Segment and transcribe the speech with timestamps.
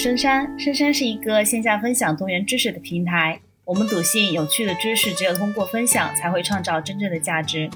[0.00, 0.48] 深山。
[0.56, 3.40] 深山是一个线下分享多元知识的平台。
[3.64, 7.68] 我们笃信，有趣的知识只有通过分享，才会创造真正的价值。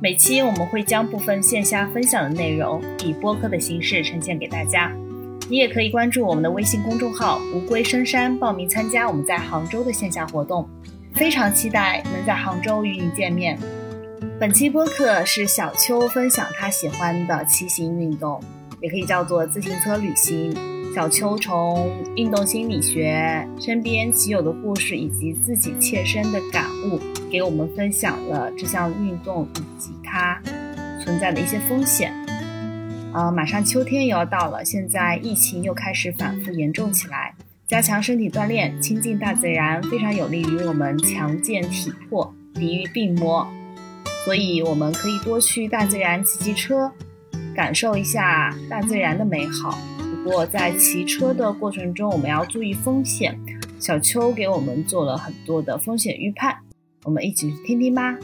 [0.00, 4.90] 每期我们会将部分线下分享的内容，以播客的形式呈现给大家。
[5.50, 10.66] 你也可以关注我们的微信公众号“乌龟深山”，报名参加我们在杭州的线下活动。
[11.14, 13.58] 非常期待能在杭州与你见面。
[14.38, 18.42] 本期播客是小邱分享他喜欢的骑行运动。
[18.80, 20.79] 也可以叫做自行车旅行。
[20.92, 26.98] 小邱从运动心理学、身边骑友的故事以及自己切身的感悟，
[27.30, 30.40] 给我们分享了这项运动以及它
[31.00, 32.12] 存在的一些风险。
[33.14, 37.34] 呃，马上秋天又要到了，现在疫情又开始反复严重起来，
[37.68, 43.46] 加强身体锻炼、亲近大自然，非常有利于我们强健体魄、抵御病魔。
[44.24, 46.90] 所以，我们可以多去大自然骑骑车。
[47.54, 49.76] 感受一下大自然的美好。
[50.22, 53.38] 我在骑车的过程中，我们要注意风险。
[53.78, 56.58] 小邱给我们做了很多的风险预判，
[57.04, 58.16] 我们一起去听听吧。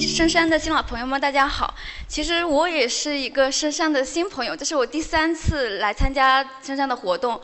[0.00, 1.74] 深山的新老朋友们，大家好。
[2.06, 7.40] 其实我也是一个深山的新朋友，这是我第三次来参加深山的活动。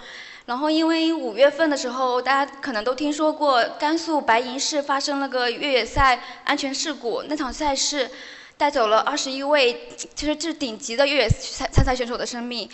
[0.49, 8.11] 然后因为五月份的时候，大家可能都听说过甘肃白银市发生了个越野赛安全事故，那场赛事
[8.57, 12.67] 带走了二十一位，其实是顶级的越野参参赛选手的生命。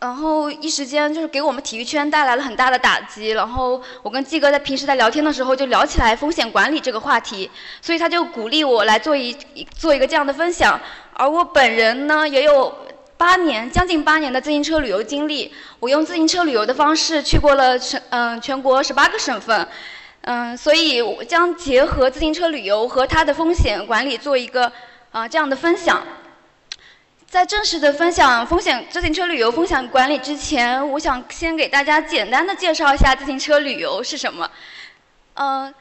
[0.00, 3.28] 然后一时间就是给我们体育圈带来了很大的打击。
[3.32, 7.50] 然后我跟季哥在平时在聊天的时候就聊起来风险管理这个话题，
[7.82, 9.36] 所以他就鼓励我来做一
[9.76, 10.80] 做一个这样的分享。
[11.12, 12.74] 而我本人呢也有
[13.18, 19.66] 八年将近八年的自行车旅游经历，我用自行车旅游的方式去过了全嗯全国十八个省份，
[20.20, 24.70] 嗯，所以我将结合自行车旅游和它的风险管理做一个
[25.12, 26.06] 啊这样的分享。
[27.26, 34.50] 在正式的分享风险自行车旅游风险管理之前，我想先给大家简单的介绍一下自行车旅游是什么。
[35.34, 35.74] 嗯，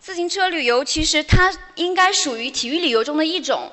[0.00, 3.70] 自行车旅游其实它应该属于体育旅游中的一种。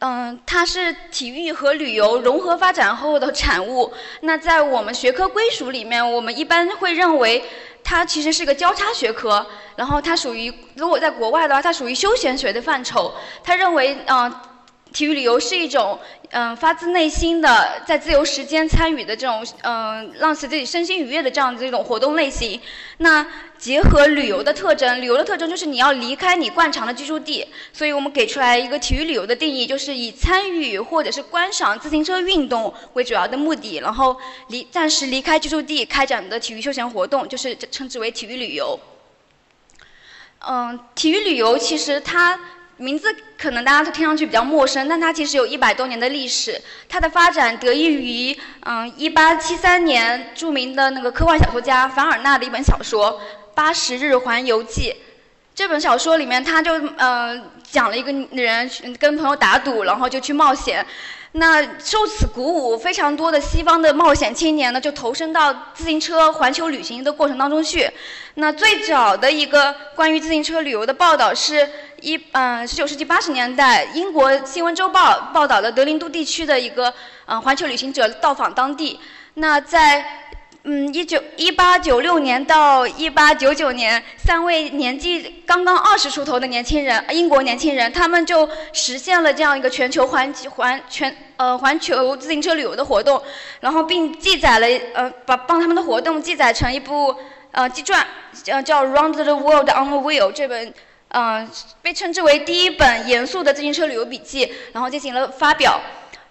[0.00, 3.92] 嗯，它是体育和旅游融合发展后的产物。
[4.20, 7.42] 那在我们学科归属里面，我们一般会认为
[7.82, 9.44] 它其实是个交叉学科。
[9.74, 13.12] 然后它属于，如果在国外的话，它属于休闲学的范畴。
[13.42, 14.32] 他认为，嗯，
[14.92, 15.98] 体育旅游是一种，
[16.30, 22.60] 嗯，发自内心的在自由时间参与的这种，嗯，让自己身心愉悦的这样子一种活动类型。
[22.98, 23.26] 那
[23.58, 27.46] 结合旅游的特征，旅游的特征就是你要离开你惯常的居住地。
[27.72, 34.16] 所以我们给出来一个体育旅游的定义，就是以参与或者是观赏自行车运动为主要的目的，然后
[34.48, 38.78] 离暂时离开居住地开展的体育休闲活动，就是称之为体育旅游。
[40.40, 42.38] 嗯，体育旅游其实它
[42.78, 46.60] 名字可能大家都听上去比较陌生，但它其实有一百多年的历史。
[46.88, 53.20] 它的发展得益于嗯，一八七三年著名的那个科幻小说家凡尔纳的一本小说
[53.54, 54.92] 《八十日环游记》。
[55.54, 60.86] 这本小说里面，他就嗯讲了一个人跟朋友打赌，然后就去冒险。
[61.32, 67.88] 那受此鼓舞，非常多的西方的冒险青年呢，就投身到自行车环球旅行的过程当中去。
[68.34, 71.68] 那最早的一个关于自行车旅游的报道是
[72.00, 76.92] 一嗯十九世纪八十年代英国新闻周报报道的德林都地区的一个
[77.26, 78.98] 嗯环球旅行者到访当地。
[79.34, 80.27] 那在
[80.70, 93.18] 嗯，一九一八九六年到一八九九年，三位年纪刚刚二十出头的年轻人，英国年轻人，他们就实现了这样一个全球环环全呃环球自行车旅游的活动，
[93.60, 97.16] 然后并记载了呃把帮他们的活动记载成一部
[97.52, 98.06] 呃纪传，
[98.44, 100.74] 呃叫《Round the World on a Wheel》这本，
[101.08, 101.48] 嗯
[101.80, 105.80] 被称之为第一本严肃的自行车旅游笔记，然后进行了发表。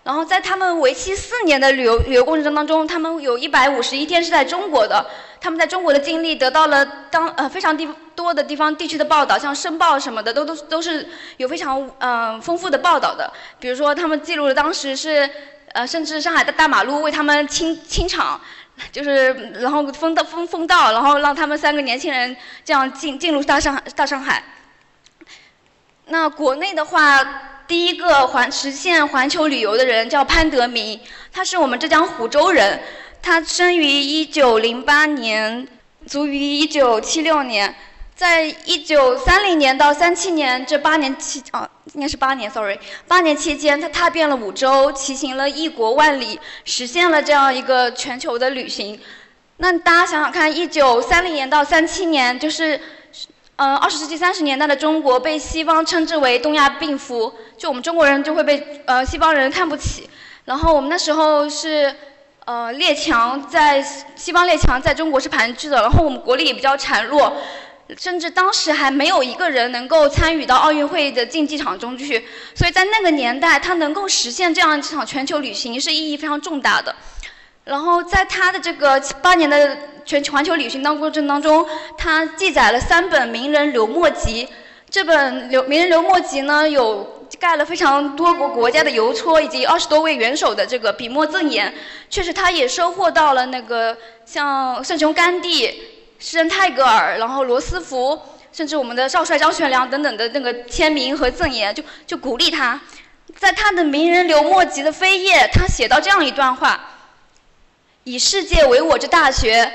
[0.07, 5.05] 然后在他们为期四年的旅游旅游过程当中，他们有一百五十一天是在中国的。
[5.41, 13.29] 他们在中国的经历得到了当呃非常地多的地方地区的报道，像《申报》什么的都都都是有非常嗯丰富的报道的。
[13.59, 15.29] 比如说，他们记录了当时是
[15.73, 18.39] 呃甚至上海的大马路为他们清清场，
[18.93, 22.33] 就是然后封道封封道，然后让他们三个年轻人
[22.63, 24.41] 这样进进入大上海大上海。
[26.05, 27.56] 那国内的话。
[27.67, 30.99] 第一个环实现环球旅游的人叫潘德明，
[31.33, 32.79] 他是我们浙江湖州人，
[33.21, 35.67] 他生于一九零八年，
[36.05, 37.75] 卒于一九七六年，
[38.15, 48.97] 在一九三零年到三七年这八年期啊，应该是八年，sorry，八年期间，他踏遍了五洲，骑行了异国万里，实现了这样一个全球的旅行。
[49.57, 52.79] 那大家想想看，一九三零年到三七年，就是，
[53.57, 60.09] 嗯，二十世纪三十年代的中国被西方称之为东亚病夫，就我们中国人就会被呃西方人看不起。
[60.45, 61.93] 然后我们那时候是。
[62.47, 67.33] 呃，列强在西方列强在中国是盘踞的，然后我们国力也比较孱弱，
[67.97, 72.25] 甚至当时还没有一个人能够参与到奥运会的竞技场中去，
[72.55, 76.95] 所以在那个年代，他能够实现这样一场全球旅行是意义非常重大的。
[77.67, 81.65] 然后在他的这个八年的全球环球旅行当过程当中，
[81.97, 84.47] 他记载了三本名人流墨集，
[84.89, 87.15] 这本流名人流墨集呢有。
[87.39, 91.71] 盖了非常多国国家的邮戳，以及二十多位元首的这个笔墨赠言，
[92.09, 95.83] 确实他也收获到了那个像圣雄甘地、
[96.17, 98.17] 诗人泰戈尔，然后罗斯福，
[98.51, 102.79] 甚至我们的少帅张学良等等的那个签名和赠言，就就鼓励他。
[103.35, 106.96] 在他的名人流墨集的扉页，他写到这样一段话：
[108.07, 109.69] 以世界为我之大学，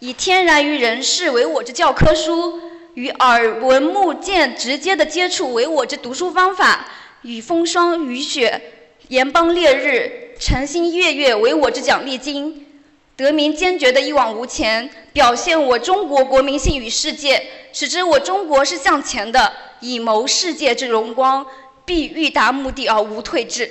[0.00, 2.60] 以天然于人世为我之教科书。
[2.94, 6.88] 与耳闻目见直接的接触为我之读书方法，
[7.22, 8.60] 与风霜雨雪、
[9.06, 12.66] 炎邦烈日、晨星月月为我之奖励金，
[13.14, 21.46] 得名坚决的一往无前，表现我中国国民性与世界，使之我中国是向前的，以谋世界之荣光，
[21.84, 23.70] 必欲达目的而无退志。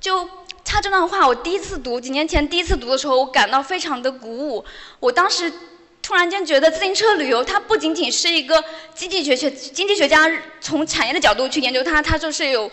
[0.00, 0.28] 就
[0.74, 4.64] 他这段话，我第一次读，几年前第一次读的时候，我感到非常的鼓舞。
[4.98, 5.52] 我当时。
[6.06, 8.62] 突然间觉得自行车旅游，它不仅仅是一个
[8.94, 10.30] 经济学学经济学家
[10.60, 12.70] 从产业的角度去研究它，它就是有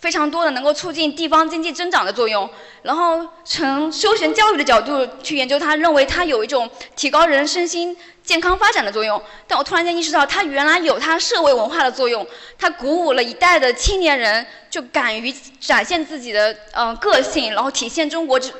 [0.00, 2.48] 非常多的能够促进地方经济增长的作用。
[2.82, 9.20] 然后从休闲教育的角度去研究它，认为它有一种提高人身心健康发展的作用。
[9.46, 18.52] 但我突然间意识到，它原来有它社会文化的作用，它鼓舞了一代的青年人，就敢于展现自己的呃个性，然后体现中国之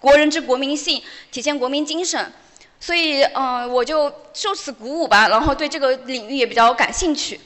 [0.00, 2.32] 国人之国民性，体现国民精神。
[2.80, 7.40] 所以，嗯，我就受此鼓舞吧，然后对这个领域也比较感兴趣。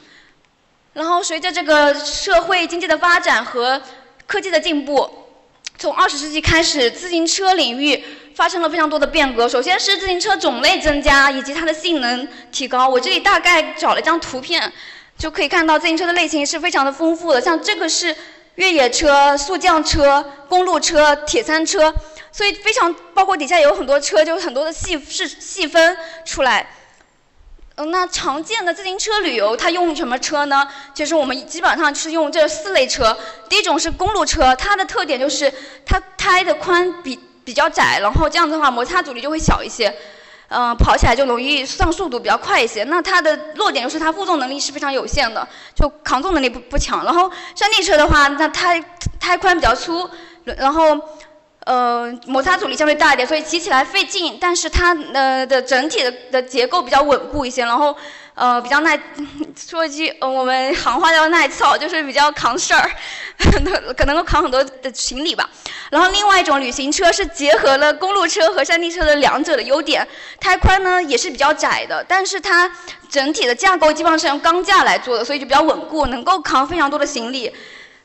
[0.99, 3.81] 然后，随着这个社会经济的发展和
[4.27, 5.09] 科技的进步，
[5.79, 8.03] 从二十世纪开始，自行车领域
[8.35, 9.49] 发生了非常多的变革。
[9.49, 12.89] 首先是自行车种类增加，以及它的性能提高。
[12.89, 14.73] 我这里大概找了一张图片，
[15.17, 17.41] 就可以看到自行车的类型是非常的丰富的。
[17.41, 18.17] 像这个是
[18.57, 21.95] 越野车、速降车、公路车、铁三车。
[22.33, 26.69] 所以非常包括底下有很多车，就很多的细是细分出来。
[27.81, 30.67] 嗯，那常见的自行车旅游，它用什么车呢？
[30.93, 33.17] 其实我们基本上是用这四类车。
[33.49, 35.53] 第一种是公路车，它的特点就是
[35.87, 39.95] 它胎的宽比比较窄，然后这样子的话摩擦阻力就会小一些，
[40.49, 42.83] 嗯，跑起来就容易上速度比较快一些。
[42.83, 45.47] 那它的弱点就是它负重能力是非常有限的，
[45.77, 47.05] 就扛重能力不不强。
[47.05, 48.85] 然后山地车的话，那胎
[49.21, 50.11] 胎宽比较粗，
[50.43, 50.99] 然后。
[51.69, 57.95] 呃，摩擦阻力相对大一点，所以骑起来费劲，但是它呃的整体的的结构比较稳固一些，然后
[58.33, 58.99] 呃比较耐，
[59.55, 62.91] 说一句我们行话叫耐操，就是比较扛事儿，
[63.95, 65.51] 可能够扛很多的行李吧。
[65.91, 70.09] 然后另外一种旅行车是结合了公路车和山地车的两者的优点，
[70.41, 72.71] 胎宽呢也是比较窄的，但是它
[73.11, 77.53] 整体的架构基本上是用钢架来做的，所以就比较稳固，能够扛非常多的行李。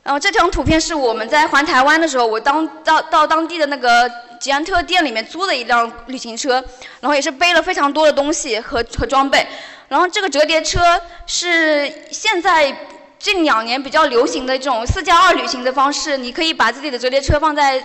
[0.04, 4.08] 然后这张图片是我们在环台湾的时候，我当到到当地的那个
[4.38, 6.62] 捷安特店里面租的一辆旅行车，
[7.00, 9.46] 然后也是背了非常多的东西和和装备。
[9.88, 12.74] 然后这个折叠车是现在
[13.18, 17.82] 近两年比较流行的这种四加二旅行的方式，你可以把自己的折叠车放在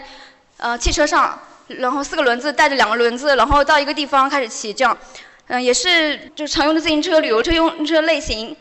[0.57, 4.97] 呃汽车上，然后四个轮子带着两个轮子，然后到一个地方开始骑，这样，
[5.47, 8.53] 嗯，也是就常用的自行车旅游车用车类型。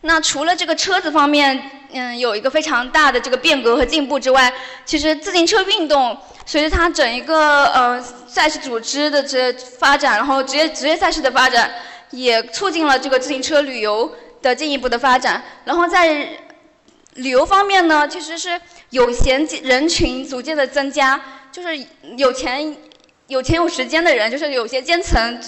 [0.00, 4.52] 那除了这个车子方面，嗯，有一个非常大的这个变革和进步之外，
[4.84, 11.70] 其实自行车运动随着它整一个呃赛事组织的这发展，然后职业职业赛事的发展，
[12.10, 15.42] 也促进了这个自行车旅游的进一步的发展。
[15.64, 16.28] 然后在
[17.14, 21.18] 旅游方面呢，其实是有闲人群逐渐的增加，
[21.50, 21.70] 就是
[22.18, 22.76] 有钱
[23.28, 25.40] 有钱有时间的人，就是有些阶层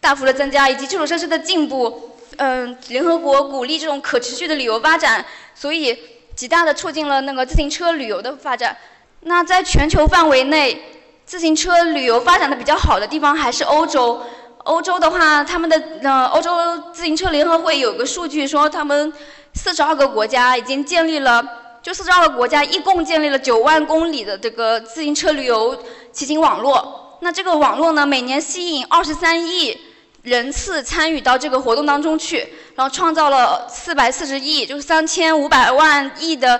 [0.00, 2.13] 大幅的增加，以及基础设施的进步。
[2.36, 5.24] 嗯，联合国鼓励这种可持续的旅游发展，
[5.54, 5.96] 所以
[6.34, 8.76] 极大的促进了那个自行车旅游的发展。
[9.20, 10.82] 那在全球范围内，
[11.24, 14.22] 自行车旅游发展的比较好的地方还是欧洲。
[14.64, 16.50] 欧洲的话，他们的呃欧洲
[16.92, 19.12] 自行车联合会有个数据说，他们
[19.52, 21.44] 四十二个国家已经建立了，
[21.82, 25.76] 就四十二个国家一共建立了九万公里的这个自行车旅游
[26.12, 27.18] 骑行网络。
[27.20, 29.78] 那这个网络呢，每年吸引二十三亿。
[30.24, 32.38] 人次参与到这个活动当中去，
[32.74, 36.58] 然后创造了四百四十亿，就是三千五百万亿的，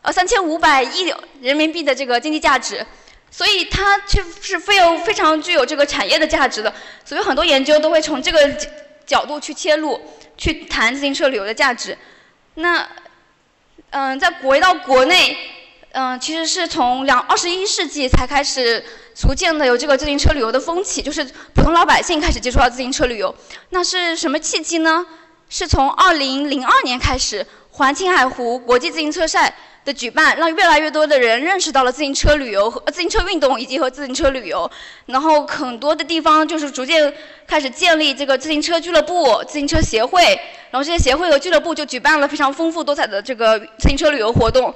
[0.00, 2.86] 呃，三千五百亿人民币的这个经济价值，
[3.28, 6.72] 所以它却是非有非常具有这个产业的价值的。
[7.04, 8.48] 所以很多研究都会从这个
[9.04, 10.00] 角度去切入，
[10.36, 11.98] 去谈自行车旅游的价值。
[12.54, 12.88] 那，
[13.90, 15.36] 嗯，在回到国内，
[15.90, 18.84] 嗯，其实是从两二十一世纪才开始。
[19.20, 21.22] 逐渐的有这个自行车旅游的风气，就是
[21.52, 23.34] 普通老百姓开始接触到自行车旅游。
[23.68, 25.04] 那是什么契机呢？
[25.50, 34.70] 是从二零零二年开始，环青海湖国际自行车赛的举办，让越来越多的人认识到了自行车旅游和自行车运动以及和自行车旅游。
[35.04, 37.12] 然后很多的地方就是逐渐
[37.46, 40.24] 开始建立这个自行车俱乐部、自行车协会，
[40.70, 44.74] 然后这些协会和俱乐部就举办了非常丰富多彩的这个自行车旅游活动。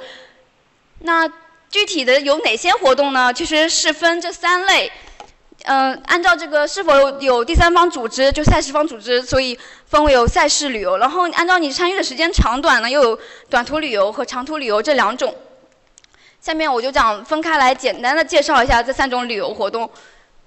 [0.99, 1.27] 那。
[1.75, 3.33] 具体的有哪些活动呢？
[3.33, 4.93] 其实是分这三类，
[5.65, 10.99] 嗯，按照这个是否有第三方组织，就赛事方组织，所以分为有赛事旅游。
[10.99, 13.19] 然后按照你参与的时间长短呢，又有
[13.51, 15.35] 短途旅游和长途旅游这两种。
[16.41, 19.91] 下面我就讲分开来简单的介绍一下这三种旅游活动。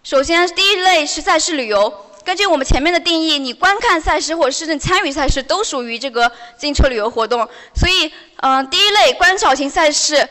[0.04, 1.94] 首先第一类是赛事旅游，
[2.24, 7.46] 根据我们前面的定义，你观看赛事或者是你参与赛事都属于这个自行车旅游活动。
[7.76, 10.26] 所以，嗯，第一类观赏型赛事。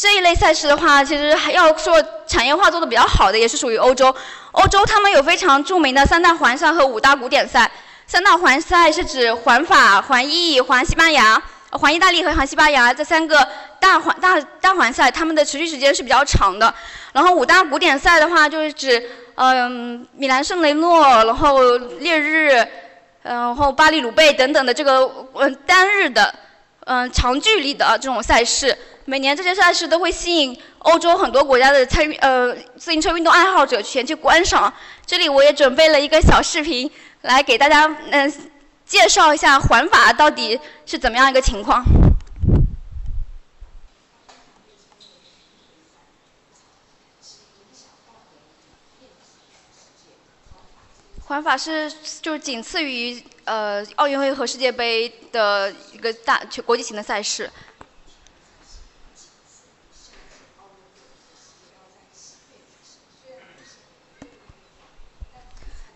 [0.00, 4.14] 这一类赛事的话，其实还要说产业化做的比较好的，也是属于欧洲。
[4.52, 7.70] 欧洲他们有非常著名的三大环赛和五大古典赛。
[8.06, 11.40] 三大环赛是指环法、环意、环西班牙、
[11.72, 13.46] 环意大利和环西班牙这三个
[13.78, 16.74] 大环大大环赛，他们的持续时间是比较长的。
[17.12, 22.66] 然后五大古典赛的话，就是指嗯米兰圣雷诺，然后烈日，
[23.22, 26.34] 然后巴黎鲁贝等等的这个嗯单日的
[26.90, 28.76] 嗯长距离的这种赛事。
[29.04, 34.72] 每年这些赛事都会吸引欧洲很多国家的参与，呃，自行车运动爱好者前去观赏。
[35.06, 36.90] 这里我也准备了一个小视频，
[37.22, 38.50] 来给大家嗯
[38.84, 41.84] 介绍一下环法到底是怎么样一个情况。
[51.26, 57.50] 环法是就是仅次于呃奥运会和世界杯的一个大国际型的赛事。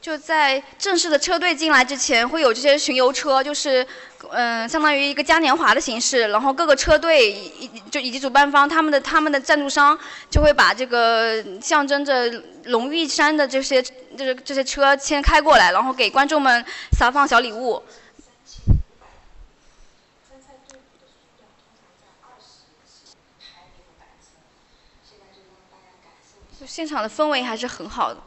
[0.01, 3.87] 就在正式的车队进来之前，会有这些巡游车，就是，
[4.37, 6.29] 嗯，相当于一个嘉年华的形式。
[6.29, 9.97] 然后各个车队以就以及主办方他们的他们的赞助商
[10.29, 12.29] 就会把这个象征着
[12.65, 16.65] 龙玉山的这些这这些车先开过来，然后给观众们
[16.99, 17.83] 撒放小礼物。
[26.59, 28.21] 就现场的氛围还是很好的。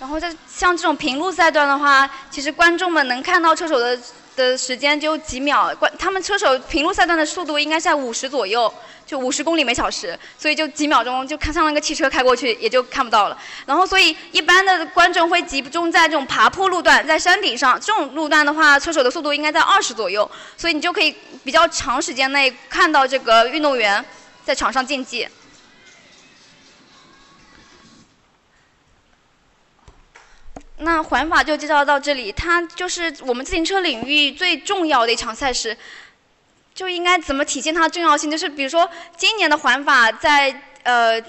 [0.00, 3.96] 然后在像这种平路赛段的话，其实观众们能看到车手的
[4.34, 8.72] 的时间就几秒，观他们车手平路赛段的速度应该在五十左右，
[9.06, 13.38] 就五十公里每小时，所以就几秒钟就看上那个汽车开过去也就看不到了。
[13.66, 24.04] 然后所以一般的观众会集中在这种爬坡路段，在山顶上这种路段的话，车手的速度应该在二十左右，所以你就可以比较长时间内看到这个运动员
[24.44, 25.28] 在场上竞技。
[30.78, 35.76] 那环法就介绍到这里，它就是我们自行车领域最重要的一场赛事，
[36.74, 38.30] 就应该怎么体现它的重要性？
[38.30, 41.20] 就是比如说今年的环法在呃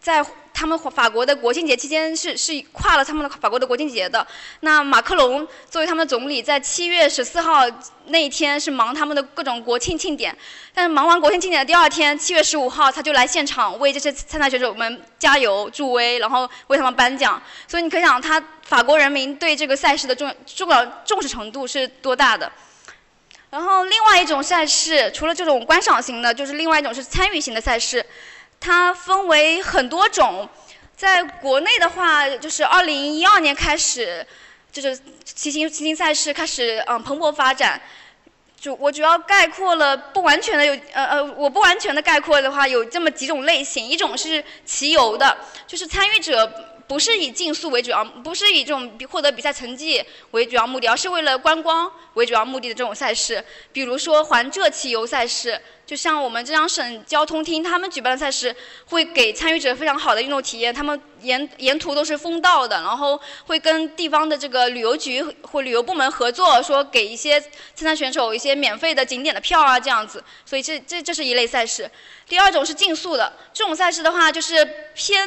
[0.00, 0.24] 在。
[0.58, 4.26] 他们法国的国庆节期间是是跨了他们的法国的国庆节的。
[4.58, 7.64] 那马克龙作为他们的总理，在七月十四号
[8.06, 10.36] 那一天是忙他们的各种国庆庆典。
[10.74, 17.40] 但是忙完国庆庆典的第二天，七月十五号他就来现场为这些参赛选手们加油助威，然后为他们颁奖。
[17.68, 22.50] 所以你可想，他法国人民对这个赛事的重重要重视程度是多大的。
[23.50, 28.04] 然后另外一种赛事，除了这种观赏型的，就是另外一种是参与型的赛事。
[28.60, 30.48] 它分为很多种，
[30.96, 34.26] 在国内的话，就是二零一二年开始，
[34.72, 37.80] 就是骑行骑行赛事开始嗯蓬勃发展。
[38.60, 46.44] 就我主要概括了不完全的有呃呃我不完全的概括的话有这么几种类型，一种是骑游的，就是参与者
[46.88, 55.60] 不是以竞速为主要，不是以这种获得比赛成绩为主要目的，而是为了观光为主要目的的这种赛事，比如说环浙骑游赛事。
[55.88, 58.54] 就像我们浙江省交通厅他们举办的赛事，
[58.84, 60.72] 会给参与者非常好的运动体验。
[60.72, 70.22] 他们沿沿途都是封道的，然后会跟地方的这个旅游局或旅游部门合作，说给一些参赛选手一些免费的景点的票啊，这样子。
[70.44, 71.90] 所以这这这是一类赛事。
[72.28, 75.26] 第二种是竞速的，这种赛事的话，就是偏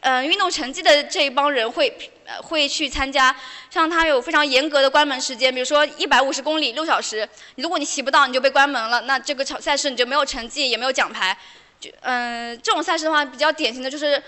[0.00, 3.34] 呃运动成绩的这一帮人会呃会去参加。
[3.70, 11.36] 像它有非常严格的关门时间，比如说一百五十公里六小时，如果你骑不到，你就被关门了，那这个场赛事你就没有成绩，也没有奖牌。
[11.78, 14.20] 就嗯，这种赛事的话，比较典型的就是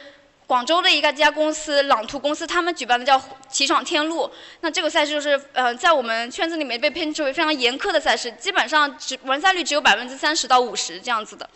[0.51, 4.29] 广州的一个家公司朗图公司，他们举办的叫奇闯天路。
[4.63, 11.49] 那这个赛事就是呃在我们圈子里面被称之为非常严苛的赛事，基本上只完赛率只有百分之三十到五十这样子的。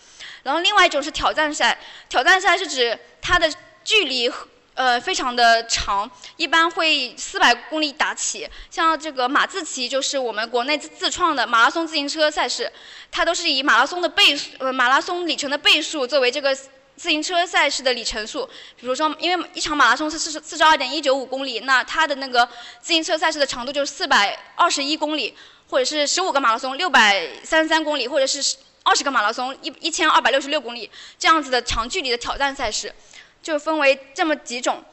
[0.44, 1.76] 然后另外一种是挑战赛，
[2.08, 4.32] 挑战赛是指它的距离
[4.74, 8.48] 呃非常的长，一般会四百公里打起。
[8.70, 12.70] 像这个马自骑就是我们国内自自创的马拉松自行车赛事，
[13.10, 16.56] 它都是以马拉松的倍数呃马拉松里程的倍数作为这个
[16.96, 18.48] 自行车赛事的里程数。
[18.78, 22.46] 比如说，因为一场马拉松是四十四十二点一九五公里，那它的那个
[22.80, 25.36] 自行车赛事的长度就是四百二十一公里，
[25.68, 28.56] 或者是十五个马拉松六百三十三公里，或者是。
[28.86, 32.94] 二十个马拉松，一一千二百六十六公里，这样子的长距离的挑战赛事，
[33.42, 34.84] 就分为这么几种。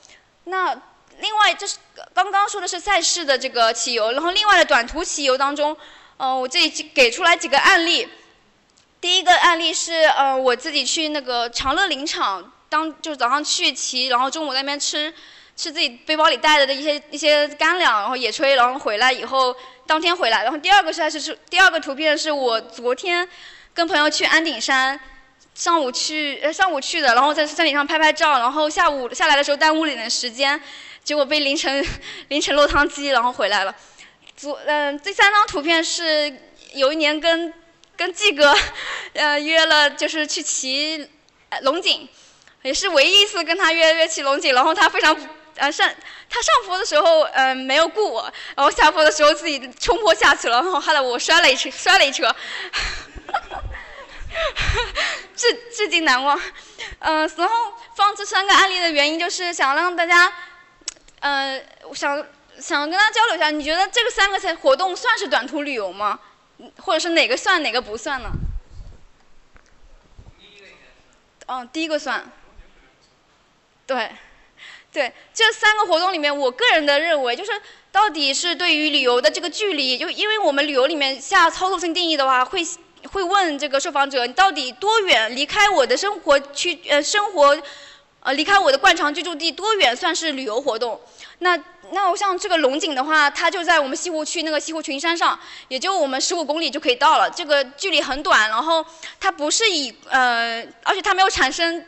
[0.46, 0.74] 那
[1.20, 1.76] 另外，就是
[2.14, 5.76] 刚刚说的是赛事的这个骑游，然后另外的短途骑游当中，
[6.16, 8.08] 呃，我这里给出来几个案例。
[9.02, 15.12] 第一个案例是，呃，我自己去那个长乐林场，当就是早上去骑，然后中午那边吃
[15.58, 19.54] 吃自己背包里带的的一些一些干粮，然后野炊，然后回来以后
[19.86, 20.44] 当天回来。
[20.44, 23.28] 然后第二个赛事是第二个图片是我昨天。
[23.74, 25.00] 跟朋友去安顶山，
[25.56, 30.62] 上午去呃上午去的，然后在山顶上拍拍照，然后下午下来的时候耽误了点时间，
[31.06, 31.82] 结果被淋成
[32.28, 33.74] 淋成落汤鸡，然后回来了。
[34.36, 36.38] 昨嗯第三张图片是
[36.74, 37.54] 有一年跟
[38.02, 38.52] 跟季哥
[39.14, 41.08] 呃约了就是去骑
[41.62, 42.10] 龙井，
[42.64, 45.16] 也是唯一一次跟他约约骑龙井，然后他非常
[45.58, 45.88] 呃上
[46.28, 48.24] 他上坡的时候嗯没有顾我，
[48.56, 52.36] 然后下坡的时候自己冲坡下去了，然后害得我摔了一车 摔了一车。
[55.36, 56.40] 至至今难忘，
[57.00, 60.34] 嗯，然后放这三个案例的原因就是想让大家，
[61.20, 61.62] 呃，
[61.94, 62.26] 想
[62.60, 66.20] 想跟他交流一下，你觉得这个三个赛活动算是短途旅游吗？
[66.78, 68.30] 或者是哪个算哪个不算呢？
[71.48, 72.32] 嗯，第一个算。
[73.86, 74.12] 对，
[74.92, 77.52] 对，这三个活动里面，我个人的认为就是，
[77.92, 82.66] 到底是对于旅游的这个距离，就因为我们旅游里面下操作性定义的话，会。
[83.12, 86.80] 会问这个受访者，你到底多远离开我的生活区？
[86.88, 87.60] 呃，生活，
[88.20, 91.02] 呃，离开我的惯常居住地多远算是旅游活动？
[91.40, 91.58] 那
[91.92, 98.50] 那我像这个龙井的话，它就在我们西湖区那个西湖群山上，也就我们十五公里就可以到了，这个距离很短。
[98.50, 98.86] 然后
[99.20, 101.86] 它不是以呃，而且它没有产生。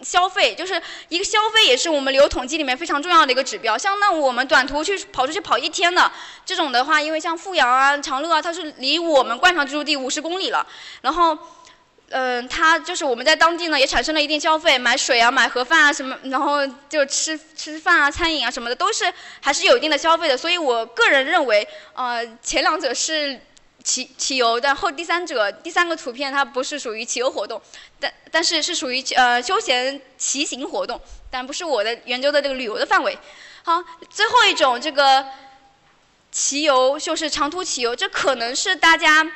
[0.00, 3.76] 消费就是一个消费，也是我们旅游统计里面非常重要的一个指标。
[3.76, 6.08] 像那我们短途去跑出去跑一天的
[6.46, 10.64] 这种的话，因为像富阳啊、长乐啊，它是离我们惯常居住地五十公里了。
[11.00, 11.36] 然后，
[12.10, 20.36] 嗯，它就是我们在当地呢也产生了一定消费，买水啊、买盒饭啊什么，然后就吃吃饭啊、餐饮啊什么的，都是还是有一定的消费的。
[20.36, 23.40] 所以我个人认为，呃，前两者是。
[23.84, 27.62] 骑骑游，但后第三者第三个图片它不是属于骑游活动，
[27.98, 33.16] 但但是是属于呃休闲骑行活动，但不是我的研究的这个旅游的范围。
[33.62, 35.24] 好，最后一种这个
[36.30, 39.26] 骑游就是长途骑游，这可能是大家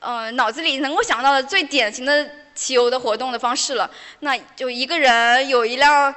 [0.00, 3.90] 呃脑子里能够想到的最典型的骑游的活动的方式了。
[4.20, 6.14] 那就一个人有一辆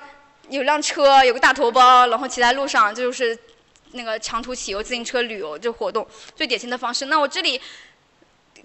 [0.50, 3.38] 有辆车，有个大头包，然后骑在路上，就是。
[3.94, 7.60] 那个长途骑游、自行车旅游这活动最典型的方式，那我这里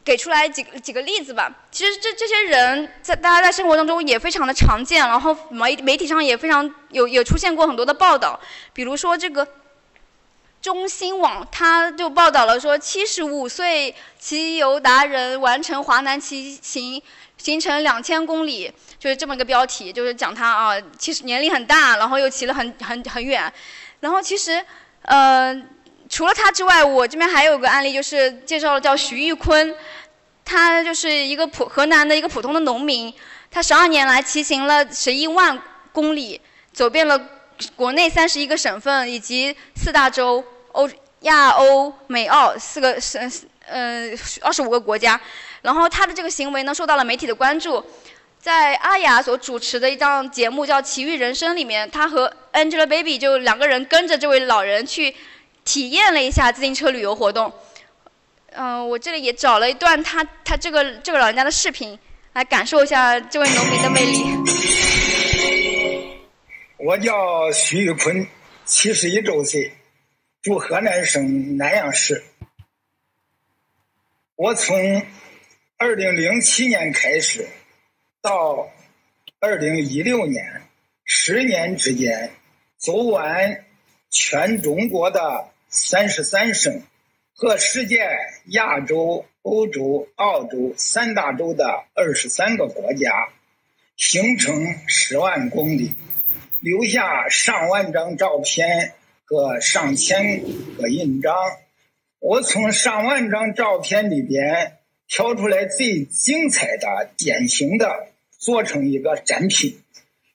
[0.04, 1.52] 给出来几几个例子吧。
[1.68, 8.38] 其实这这些人在大家在生活当中也非常的常见，然后媒媒体上也非常有有出现过很多的报道。
[8.72, 9.44] 比如说这个
[10.66, 17.00] 中新网，他就报道了说，七十五岁骑游达人完成华南骑行
[17.38, 23.52] 行程两千公里，就是这么一个标题，就是讲他啊，其实年龄很大，然后又骑了很很很远，
[24.00, 24.60] 然后其实。
[25.08, 25.54] 呃，
[26.08, 29.72] 除了他之外，我这边还有个案例，就是介绍了叫徐玉坤，
[30.44, 33.14] 他就是一个普河南的一个普通的农民，
[33.48, 36.40] 他十二年来骑行了十一万公里，
[36.72, 37.16] 走遍了
[37.76, 40.44] 国内三十一个省份以及四大洲、
[40.76, 40.88] 欧
[41.20, 43.32] 亚欧美澳四个省，
[43.66, 44.10] 呃
[44.42, 45.18] 二十五个国家，
[45.62, 47.82] 然后他的这个行为呢，受到了媒体的关注。
[48.38, 55.12] 在阿雅所主持的一档节目叫《奇遇人生》里面，他和 Angelababy 就两个人跟着这位老人去
[55.64, 57.52] 体验了一下自行车旅游活动。
[58.52, 61.98] 嗯，我这里也找了一段他他这个这个老人家的视频，
[62.34, 64.24] 来感受一下这位农民的魅力。
[66.78, 68.24] 我叫徐玉坤，
[68.64, 69.72] 七十一周岁，
[70.46, 72.22] 住河南省南阳市。
[74.36, 75.04] 我从
[75.76, 77.48] 二零零七年开始，
[78.22, 78.70] 到
[79.40, 80.62] 二零一六年，
[81.04, 82.30] 十年之间，
[82.76, 83.64] 走完
[84.08, 86.80] 全中国的三十三省。
[87.34, 88.08] 和世界、
[88.44, 93.10] 亚洲、欧洲、澳洲三大洲的二十三个国家，
[93.96, 95.96] 行程十万公里，
[96.60, 98.94] 留下上万张照片
[99.26, 100.42] 个上千
[100.78, 101.34] 个印章。
[102.18, 108.08] 我从上万张照片里边挑出来最精彩的、典型的，
[108.38, 109.78] 做成一个展品。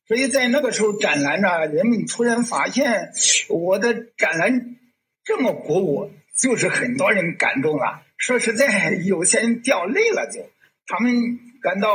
[0.07, 3.11] 所以在那个时候展览呢，人们突然发现
[3.49, 4.75] 我的展览
[5.23, 6.11] 这么鼓舞。
[6.33, 10.49] 就是很多人感动了，说实在，有些人掉泪了，就
[10.87, 11.91] 他们感到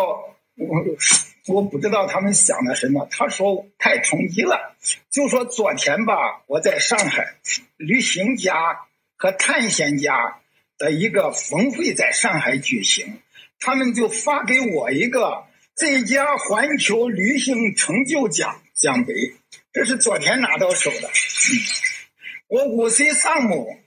[0.57, 0.85] 我
[1.49, 3.07] 我不知道他们想的什么。
[3.11, 4.77] 他说太冲击了，
[5.11, 7.37] 就说昨天吧，我在上海，
[7.77, 8.81] 旅行家
[9.17, 10.41] 和探险家
[10.79, 13.21] 的一个峰会在上海举行，
[13.61, 19.15] 他们就发给我一个最佳环球旅行成就奖奖杯，
[19.73, 21.11] 这是昨天拿到手的。
[22.49, 23.79] 我五岁丧母。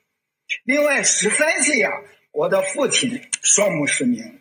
[0.63, 1.91] 另外，十三岁呀，
[2.31, 4.38] 我的父亲双目失明。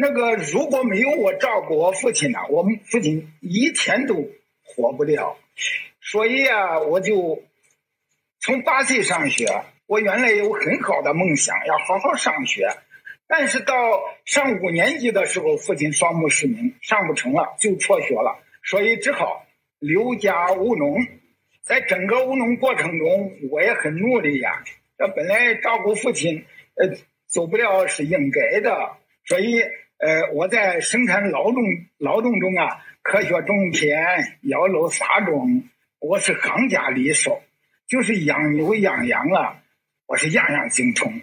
[0.00, 4.30] 那个如果没有我照顾我父亲呢，我们父亲一天都
[4.64, 5.36] 活不了。
[6.00, 7.42] 所以啊，我就
[8.40, 9.46] 从八岁上学。
[9.86, 12.70] 我原来有很好的梦想，要好好上学。
[13.26, 13.74] 但是到
[14.24, 18.38] 上五年级的时候，父亲双目失明，上不成了，就辍学了。
[18.64, 19.44] 所以只好
[19.80, 20.96] 留家务农。
[21.60, 24.64] 在整个务农过程中，我也很努力呀。
[24.96, 29.60] 那本来照顾父亲，呃，走不了是应该的，所以，
[30.00, 31.62] 呃，我在生产劳动
[31.98, 34.00] 劳动中啊，科学种田、
[34.42, 35.64] 养老撒种，
[35.98, 37.42] 我是行家里手，
[37.86, 39.62] 就是养牛养羊啊，
[40.06, 41.20] 我是样样精通，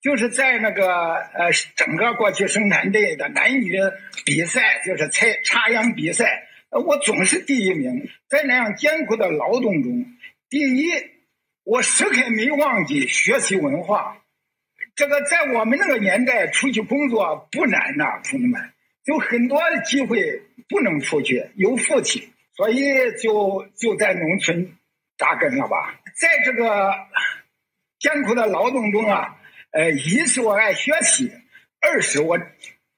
[0.00, 3.72] 就是在那个呃整个过去生产队的男女
[4.24, 10.06] 比赛，就是采插秧比赛，我总是第一名，在那样艰苦的劳动中，
[10.48, 10.92] 第一。
[11.62, 14.19] 我时刻没忘记学习文化，
[15.00, 18.70] 这个在我们那个年代出去工作不难呐，同志们，
[19.04, 24.76] 有很多机会不能出去，有父亲，所以就就在农村
[25.16, 25.98] 扎根了吧。
[26.20, 26.92] 在这个
[27.98, 29.38] 艰苦的劳动中啊，
[29.70, 31.32] 呃，一是我爱学习，
[31.80, 32.38] 二是我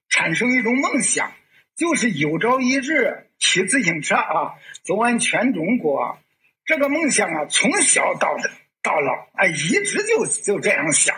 [0.08, 1.30] 产生一种梦想，
[1.76, 6.18] 就是有朝一日骑自行车啊，走完全中国。
[6.64, 8.36] 这个梦想啊，从小到
[8.82, 11.16] 到老啊，一直就就这样想，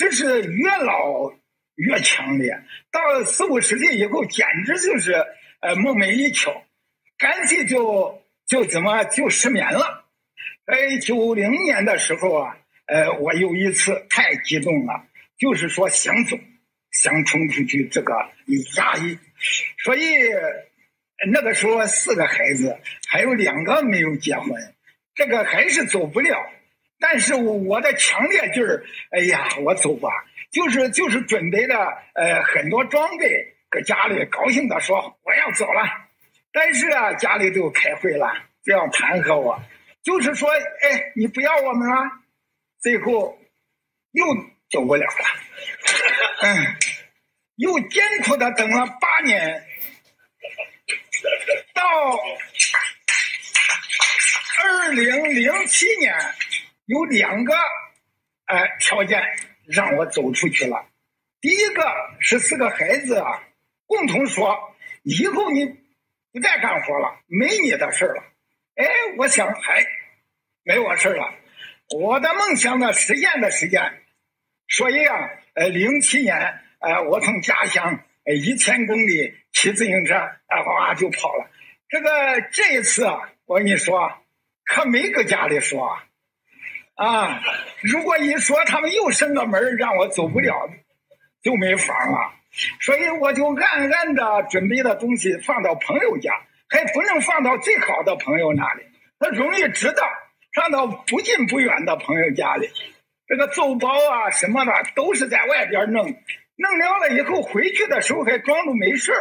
[0.00, 1.30] 只是越老
[1.74, 2.58] 越强烈。
[2.90, 5.12] 到了四五十岁以后，简直就是
[5.60, 6.50] 呃梦寐以求，
[7.18, 10.06] 干脆就就怎么就失眠了。
[10.64, 15.04] 在九零年的时候啊，呃，我有一次太激动了，
[15.36, 16.38] 就是说想走，
[16.90, 18.14] 想冲出去，这个
[18.76, 19.18] 压抑，
[19.84, 20.00] 所以。
[21.30, 24.54] 那个时候四个孩子，还有两个没有结婚，
[25.14, 26.34] 这个还是走不了。
[27.00, 30.08] 但是我的强烈劲儿，哎呀，我走吧，
[30.52, 31.76] 就是就是准备了
[32.14, 35.82] 呃很多装备，搁家里高兴的说我要走了。
[36.52, 38.30] 但是啊，家里都开会了，
[38.62, 39.62] 这样弹劾我，
[40.02, 41.96] 就是说，哎，你不要我们了，
[42.80, 43.38] 最后
[44.12, 44.26] 又
[44.68, 45.24] 走不了了，
[46.42, 46.76] 嗯，
[47.56, 49.64] 又艰苦的等了八年。
[51.72, 51.82] 到
[54.62, 56.14] 二零零七年，
[56.90, 57.54] 有两个
[58.46, 59.22] 哎条件
[59.64, 60.88] 让我走出去了。
[61.40, 61.84] 第一个
[62.18, 63.44] 是四个孩子啊，
[63.86, 64.74] 共同说
[65.04, 65.66] 以后你
[66.32, 68.24] 不再干活了，没你的事了。
[68.74, 69.86] 哎，我想还
[70.64, 71.32] 没我事了。
[71.96, 74.02] 我的梦想呢实现的时间，
[74.66, 81.48] 所以啊，呃，零七年，呃，我从家乡呃一千公里骑自行车，啊哗就跑了。
[81.88, 84.12] 这个这一次啊，我跟你说，
[84.64, 86.04] 可没搁家里说，啊，
[87.04, 87.40] 啊
[87.82, 90.68] 如果一说他们又生个门让我走不了，
[91.42, 92.34] 就没法了。
[92.80, 96.32] 所以我就暗暗的准备的东西放到朋友家，
[96.68, 98.84] 还不能放到最好的朋友那里，
[99.18, 100.02] 他容易知道。
[100.52, 102.68] 放到不近不远的朋友家里，
[103.28, 106.02] 这个奏包啊什么的都是在外边弄，
[106.56, 109.12] 弄了了以后回去的时候还装着没事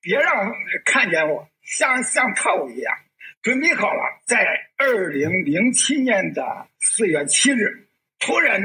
[0.00, 0.50] 别让
[0.86, 1.46] 看见我。
[1.62, 2.96] 像像特务一样
[3.42, 8.60] 准备好了，在二零零七年的四月七日突然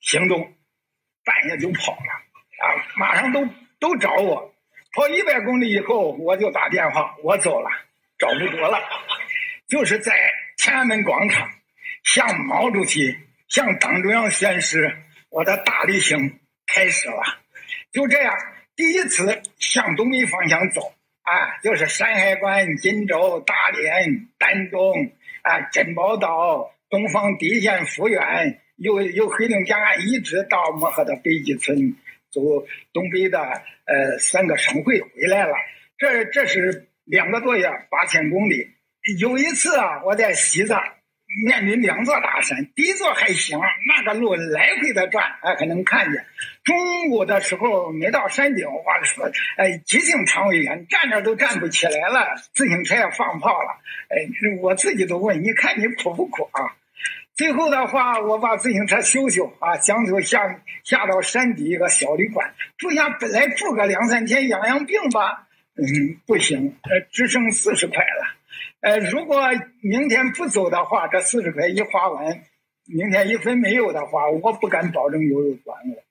[0.00, 0.54] 行动，
[1.24, 4.52] 半夜就跑了，啊，马上都都找我。
[4.92, 7.70] 跑一百公里以后，我就打电话，我走了，
[8.18, 8.80] 找不着了。
[9.68, 10.12] 就是在
[10.56, 11.48] 天安门广场
[12.02, 14.96] 向毛主席、向党中央宣誓，
[15.30, 17.22] 我的大旅行开始了。
[17.92, 18.34] 就这样，
[18.74, 20.92] 第一次向东北方向走，
[21.28, 25.12] 啊，就是山海关、锦州、大连、丹东，
[25.42, 31.94] 啊，珍宝岛、东方第一县、抚远，由由黑龙江岸一直到漠河的北极村，
[32.30, 32.40] 走
[32.94, 33.38] 东北的
[33.84, 35.52] 呃三个省会回来了。
[35.98, 38.70] 这这是两个多月，八千公里。
[39.20, 40.82] 有一次啊，我在西藏
[41.44, 46.24] 面临两座大山，第一座还行，那个路来回的转，还还能看见。
[46.64, 53.78] 中午的时候没到山顶，我说，哎，急性肠胃炎，站着都站不起来了，自行车也放炮了。
[54.08, 54.16] 哎，
[54.62, 56.74] 我自己都问，你看你苦不苦啊？
[57.34, 68.37] 最后的话，我把自行车修修啊，将就下下到山底一个小旅馆住下，本来住个两三天养养病吧，嗯，不行，呃，只剩四十块了。
[68.80, 69.42] 呃，如果
[69.82, 72.42] 明天不走的话，这四十块一花完，
[72.86, 76.04] 明天一分没有的话，我不敢保证有人管我。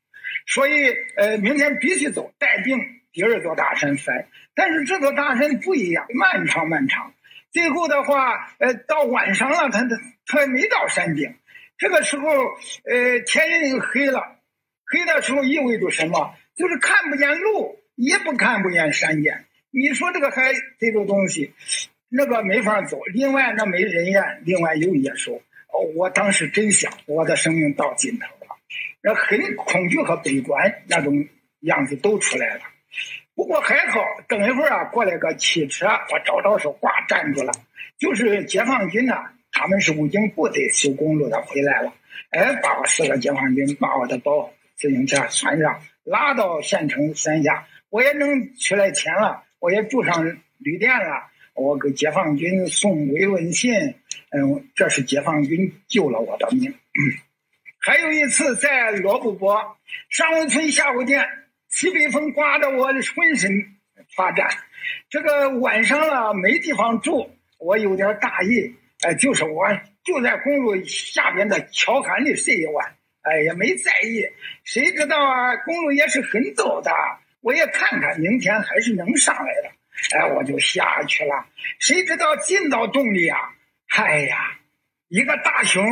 [0.46, 2.78] 所以，呃，明天必须走，带病
[3.12, 4.28] 第二座大山翻。
[4.54, 7.14] 但是这座大山不一样，漫长漫长。
[7.52, 11.36] 最后的话，呃，到晚上了，他他他还没到山顶。
[11.78, 14.38] 这个时候，呃，天已经黑了，
[14.86, 16.36] 黑的时候意味着什么？
[16.56, 19.46] 就是看不见路，也不看不见山间。
[19.72, 21.54] 你说这个还这个东西？
[22.10, 25.42] 那个没法走，另外那没人烟，另外有野兽。
[25.96, 28.56] 我当时真想我的生命到尽头了，
[29.02, 31.28] 那很恐惧和悲观那种
[31.60, 32.62] 样子都出来了。
[33.36, 37.52] 不过还好，等一会儿啊，过来个汽车，我招招手，呱站住了，
[38.00, 41.94] 就是解放军呐，他们是武警部队修公路的回来了。
[42.32, 50.26] 哎，把我四个解放军把我的包自行车穿上，拉到县城山下，我也能取来钱了，我也住上
[50.58, 51.30] 旅店了。
[51.58, 53.74] 我给解放军送慰问信，
[54.30, 56.72] 嗯，这是解放军救了我的命。
[57.82, 59.78] 还有一次在罗布泊
[60.10, 61.26] 上午村下午店，
[61.68, 63.52] 西北风刮得我浑身
[64.16, 64.50] 发颤。
[65.10, 69.66] 这个晚上了没地方住，我有点大意，哎，就是我
[70.04, 74.28] 就在公路下边的桥坎里睡一晚，哎，也没在意。
[74.64, 76.92] 谁知道啊，公路也是很陡的，
[77.42, 79.72] 我也看看明天还是能上来的。
[80.16, 81.46] 哎，我就下去了。
[81.80, 83.38] 谁知道进到洞里啊？
[83.88, 84.60] 哎呀，
[85.08, 85.84] 一个大熊，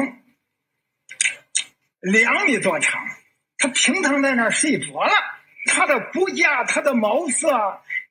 [2.01, 3.05] 两米多长，
[3.57, 5.11] 它平躺在那儿睡着了。
[5.67, 7.49] 它的骨架，它的毛色，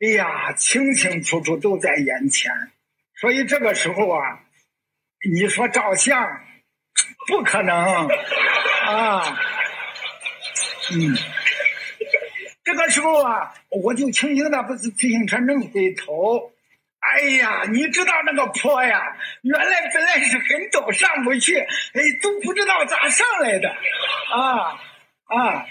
[0.00, 2.52] 哎呀，清清楚楚都在眼前。
[3.16, 4.40] 所以这个时候啊，
[5.30, 6.40] 你说照相，
[7.28, 8.08] 不可能
[8.86, 9.38] 啊。
[10.92, 11.16] 嗯。
[12.64, 16.50] 这个时候啊，我就轻轻的把自行车弄回头。
[16.98, 24.80] 哎呀，你知道那个坡呀，原来本来是很陡，上不去，哎，都不知道咋上来的，啊
[25.26, 25.66] 啊，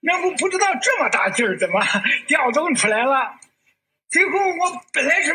[0.00, 1.78] 那不不知道这么大劲儿怎么
[2.26, 3.34] 调动出来了。
[4.08, 5.30] 最后我本来是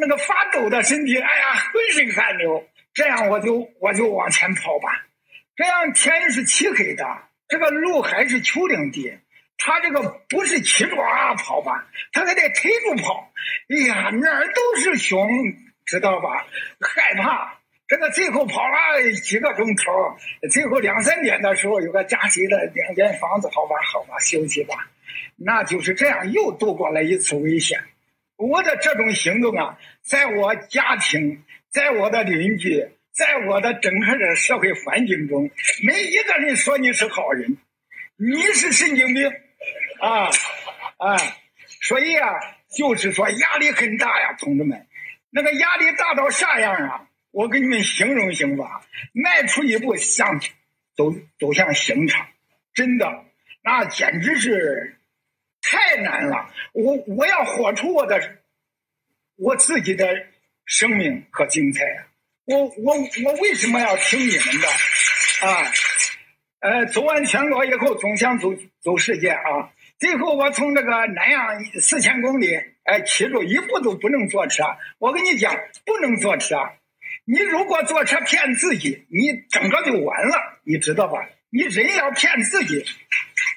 [0.00, 2.66] 那个发抖的身体，哎呀，浑身汗流。
[2.92, 5.06] 这样我就我就往前跑吧。
[5.54, 7.04] 这样天是漆黑的，
[7.48, 9.16] 这个路还是丘陵地。
[9.56, 13.32] 他这个不是骑着啊跑吧，他还得推着跑。
[13.68, 15.28] 哎呀，哪儿都是熊，
[15.86, 16.46] 知道吧？
[16.80, 17.58] 害怕。
[17.86, 20.16] 这个最后跑了几个钟头，
[20.50, 24.90] 最后两三点的时候，有个加水的两间房子，好吧，好吧，休息吧。
[25.36, 27.78] 那就是这样，又度过了一次危险。
[28.36, 35.50] 我的这种行动啊，在我家庭，在我的邻居，在我的整个的社会环境中，
[35.86, 37.58] 没一个人说你是好人，
[38.16, 39.30] 你是神经病。
[40.00, 40.30] 啊
[40.98, 41.16] 啊，
[41.82, 42.28] 所以啊，
[42.76, 44.86] 就是说压力很大呀，同志们，
[45.30, 47.08] 那个压力大到啥样啊？
[47.30, 50.40] 我给你们形容行吧，迈出一步向
[50.96, 52.28] 走走向刑场，
[52.74, 53.24] 真的，
[53.62, 54.98] 那简直是
[55.60, 56.52] 太难了。
[56.72, 58.38] 我我要活出我的
[59.36, 60.26] 我自己的
[60.64, 62.06] 生命和精彩啊！
[62.44, 64.68] 我我我为什么要听你们的
[65.48, 65.72] 啊？
[66.60, 69.72] 呃，走完全国以后，总想走走世界啊。
[70.04, 74.62] 最后，我从这个南阳四千公里，哎，骑着一步都不能坐车。
[74.98, 76.56] 我跟你讲，不能坐车。
[77.24, 81.26] 你如果坐车骗自己，你整个就完了，你知道吧？
[81.48, 82.84] 你人要骗自己，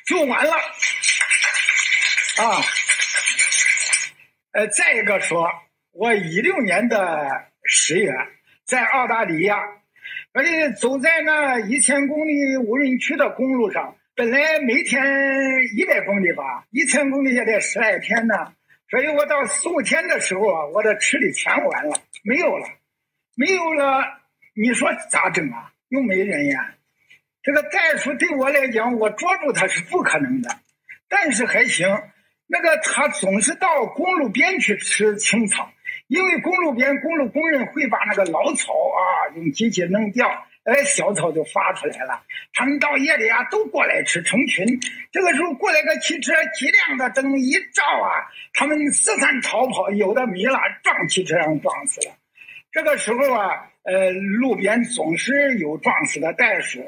[0.06, 0.54] 就完了。
[0.54, 2.62] 啊，
[4.54, 5.52] 呃，再一个说，
[5.92, 7.28] 我一六年的
[7.66, 8.14] 十月
[8.64, 9.60] 在澳大利亚，
[10.32, 13.97] 而且走在那一千公里无人区的公路上。
[14.18, 15.00] 本来每天
[15.76, 18.34] 一百公里吧，一千公里也得十来天呢。
[18.90, 22.68] 所以我到四五天的时候啊，我的吃的全完了，没有了，
[23.36, 24.04] 没有了。
[24.56, 25.72] 你说咋整啊？
[25.90, 26.74] 又没人呀。
[27.44, 30.50] 这个袋鼠对我来讲，我捉住它是不可能的，
[31.08, 31.88] 但是还行。
[32.48, 35.72] 那个它总是到公路边去吃青草，
[36.08, 40.47] 因为公路边公路工人会把那个老草啊用机器弄掉。
[40.68, 42.22] 哎，小草就发出来了。
[42.54, 44.66] 他们到夜里啊，都过来吃，成群。
[45.14, 52.14] 这个时候过来个汽车，几亮的灯一照啊，他们四散逃跑，有的迷了，撞汽车上撞死了。
[52.74, 56.82] 这个时候啊，呃，路边总是有撞死的袋鼠。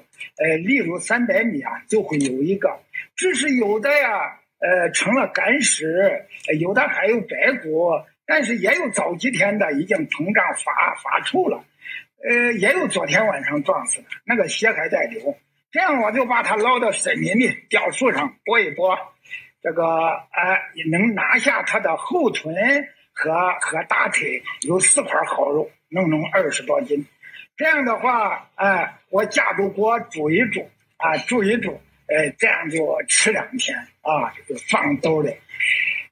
[0.43, 2.81] 呃，例如三百米啊，就会有一个。
[3.15, 6.25] 只是有的呀，呃，成了干尸，
[6.59, 7.91] 有的还有白骨，
[8.25, 11.63] 但是也有早几天的已经膨胀发发臭了。
[12.21, 15.37] 呃，也有昨天晚上撞死的，那个血还在流。
[15.71, 18.97] 这样我就把它捞到森林里，吊树上剥一剥，
[19.61, 20.59] 这个呃，
[20.91, 22.53] 能拿下它的后臀
[23.13, 27.07] 和和大腿，有四块好肉，能弄二十多斤。
[27.55, 35.35] 这样的话，哎，我架住锅煮一煮，啊，煮一煮，哎，这样就吃两天啊，就放兜里。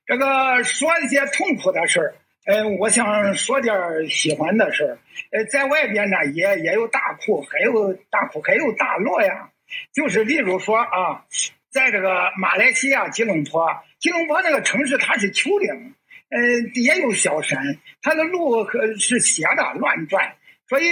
[0.06, 2.16] 这个说一些痛苦的事儿。
[2.48, 3.76] 呃，我想说点
[4.10, 4.98] 喜欢的事儿。
[5.32, 9.50] 呃，在外边呢，也也有大库，还有大库，还有大洛呀。
[9.92, 11.26] 就是例如说啊，
[11.70, 15.94] 在这个马来西亚吉隆坡，吉隆坡那个城市它是丘陵，
[16.30, 16.40] 呃，
[16.76, 17.62] 也有小山，
[18.02, 20.36] 它的路和是斜的，乱转，
[20.70, 20.86] 所以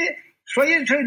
[0.44, 0.98] 所以这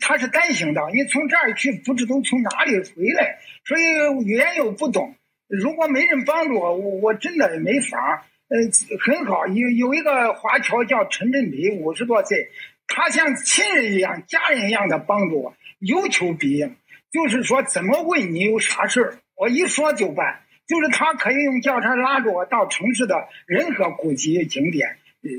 [0.00, 5.14] 它是单行道，你从这儿去不知道从哪里回来，所以语言又不懂。
[5.48, 8.26] 如果没人帮助我，我真的没法。
[8.48, 8.58] 呃，
[9.00, 12.50] 很好，有有一个华侨叫陈振笔，五十多岁，
[12.86, 16.76] 他像亲人一样、家人一样的帮助我，有求必应。
[17.10, 20.40] 就是说，怎么问你有啥事儿，我一说就办。
[20.66, 25.30] 就是他可以用轿车拉着我到城市的任何古迹景点，呃，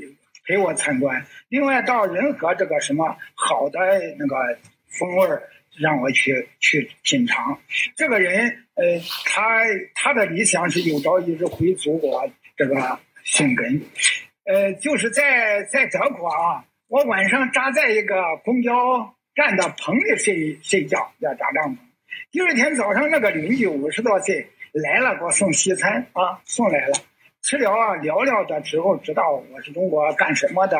[0.46, 1.26] 陪我参观。
[1.48, 3.78] 另外，到任何这个什么好的
[4.18, 4.36] 那个
[4.88, 5.42] 风味儿，
[5.78, 7.60] 让我去去品尝。
[7.96, 9.64] 这个人，呃，他
[9.94, 12.30] 他的理想是有朝一日回祖国。
[12.56, 13.82] 这个生根，
[14.44, 21.76] 呃，就是在在德国啊，我晚上扎在一个公交站的棚里睡睡觉，要扎帐篷。
[22.30, 26.94] 第二天早上，那个邻居五十多岁来了，给我送西餐啊，送来了，
[27.42, 30.78] 吃了啊，聊聊的之后知道我是中国干什么的，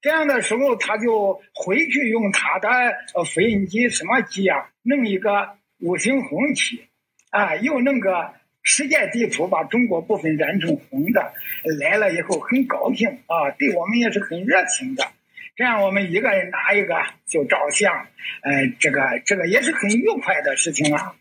[0.00, 2.68] 这样的时候他就回去用他的
[3.14, 6.88] 呃复印机什么机啊，弄一个五星红旗，
[7.30, 8.34] 啊，又弄个。
[8.68, 11.32] 世界地图把中国部分染成红的，
[11.78, 15.06] 来了以后很高兴啊，对我们也是很热情的。
[15.54, 18.08] 这样我们一个人拿一个就照相，
[18.42, 21.14] 呃，这个这个也是很愉快的事情啊。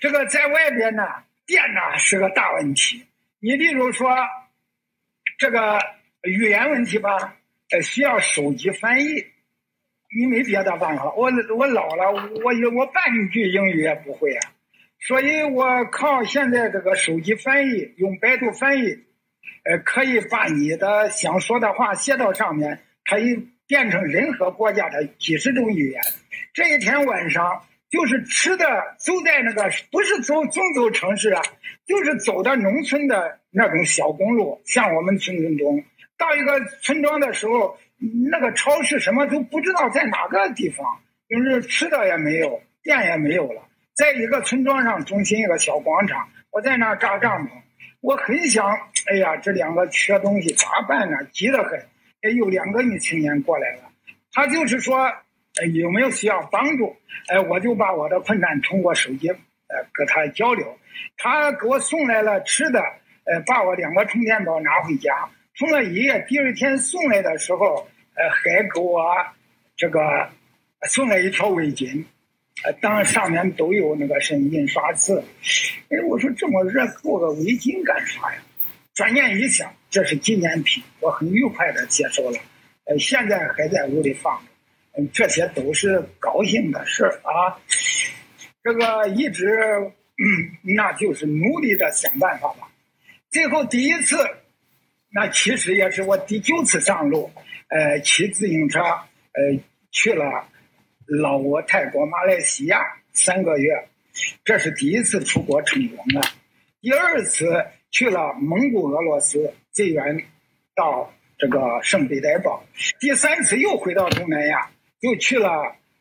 [0.00, 1.02] 这个在外边呢，
[1.46, 3.04] 电呢是个大问题。
[3.38, 4.16] 你例如说
[5.36, 5.78] 这个
[6.22, 7.36] 语言问题吧，
[7.70, 9.26] 呃，需要手机翻译，
[10.18, 11.12] 你没别的办法。
[11.12, 14.52] 我我老了，我我半句英语也不会啊。
[15.00, 18.98] 所以我靠现在这个手机翻译，用百度翻译，
[19.64, 26.00] 呃，可以把你的想说的话写到上面，可以变成任何国家的几十种语言。
[26.52, 28.66] 这一天晚上，就是吃的，
[28.98, 31.42] 走在那个不是走中走城市啊，
[31.86, 35.84] 就是走的农村的那种小公路，像我们村村中，
[36.18, 37.78] 到一个村庄的时候，
[38.30, 43.67] 那个超市什么都不知道在哪个地方，就是吃的也没有，店也没有了。
[43.98, 47.50] 在一个村庄上，中心一个小广场，我在那扎帐篷。
[48.00, 48.64] 我很想，
[49.10, 51.16] 哎呀，这两个缺东西咋办呢？
[51.32, 51.80] 急得很。
[52.22, 53.90] 哎，有两个女青年过来了，
[54.32, 55.02] 她就是说，
[55.60, 56.96] 哎有没有需要帮助？
[57.26, 60.78] 哎，我就把我的困难通过手机，呃，跟她交流。
[61.16, 62.80] 她给我送来了吃的，
[63.24, 66.24] 呃，把我两个充电宝拿回家，充了一夜。
[66.28, 69.12] 第二天送来的时候，呃，还给我
[69.76, 70.30] 这个
[70.88, 72.04] 送了一条围巾。
[72.64, 75.22] 呃，当然上面都有那个什么印刷字。
[75.90, 78.42] 哎，我说这么热，做个围巾干啥呀？
[78.94, 82.40] 转念一想，这是纪念品，我很愉快的接受了。
[82.84, 84.50] 呃，现在还在屋里放着。
[84.98, 87.54] 嗯，这些都是高兴的事啊。
[88.64, 89.46] 这个一直，
[90.62, 92.68] 那就是努力的想办法吧。
[93.30, 94.16] 最后第一次，
[95.10, 97.30] 那其实也是我第九次上路，
[97.68, 99.60] 呃，骑自行车，呃，
[99.92, 100.44] 去了。
[101.08, 102.80] 老挝、泰国、马来西亚
[103.12, 103.88] 三个月，
[104.44, 106.20] 这是第一次出国成功了。
[106.80, 110.22] 第二次去了蒙古、俄罗斯，最远
[110.76, 112.62] 到这个圣彼得堡。
[113.00, 115.48] 第三次又回到东南亚，又去了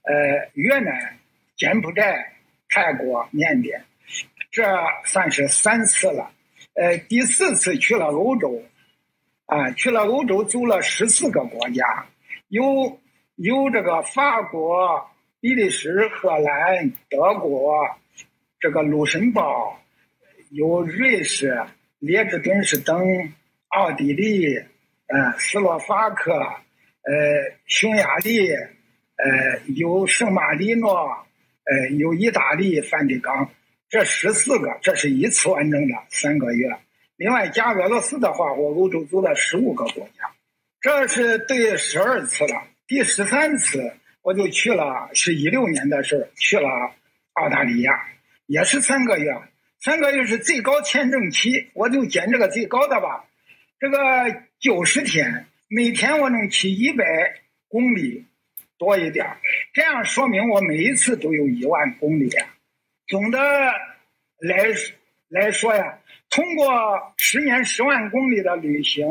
[0.03, 1.17] 呃越南、
[1.55, 2.33] 柬埔寨、
[2.69, 3.81] 泰国、缅甸。
[4.51, 4.63] 这
[5.05, 6.31] 算是三次了。
[6.73, 8.63] 呃，第四次去了欧洲，
[9.45, 12.05] 啊，去了欧洲走了十四个国家，
[12.49, 12.99] 有
[13.37, 17.87] 有这个法国、比利时、荷兰、德国，
[18.59, 19.79] 这个卢森堡，
[20.49, 21.63] 有瑞士、
[21.99, 22.99] 列支敦士登、
[23.67, 27.13] 奥地利，呃，斯洛伐克，呃，
[27.67, 30.89] 匈牙利，呃，有圣马力诺，
[31.63, 33.51] 呃，有意大利梵蒂冈。
[33.87, 36.75] 这十四个，这是一次完整的三个月。
[37.17, 40.31] 另外加俄罗斯的话，我欧洲走了十五个国家，
[40.81, 42.63] 这是第十二次了。
[42.87, 46.69] 第十三次我就去了，是一六年的事去了
[47.33, 48.07] 澳大利亚，
[48.45, 49.35] 也是三个月。
[49.79, 53.25] 三个月是最高签证期，我就捡这个最高的吧。
[53.79, 53.97] 这个
[54.59, 57.03] 九十天，每天我能骑一百
[57.67, 58.25] 公里
[58.77, 59.37] 多一点，
[59.73, 62.29] 这样说明我每一次都有一万公里。
[63.05, 63.39] 总的
[64.39, 64.55] 来
[65.27, 69.07] 来说呀，通过十年十万公里的旅行，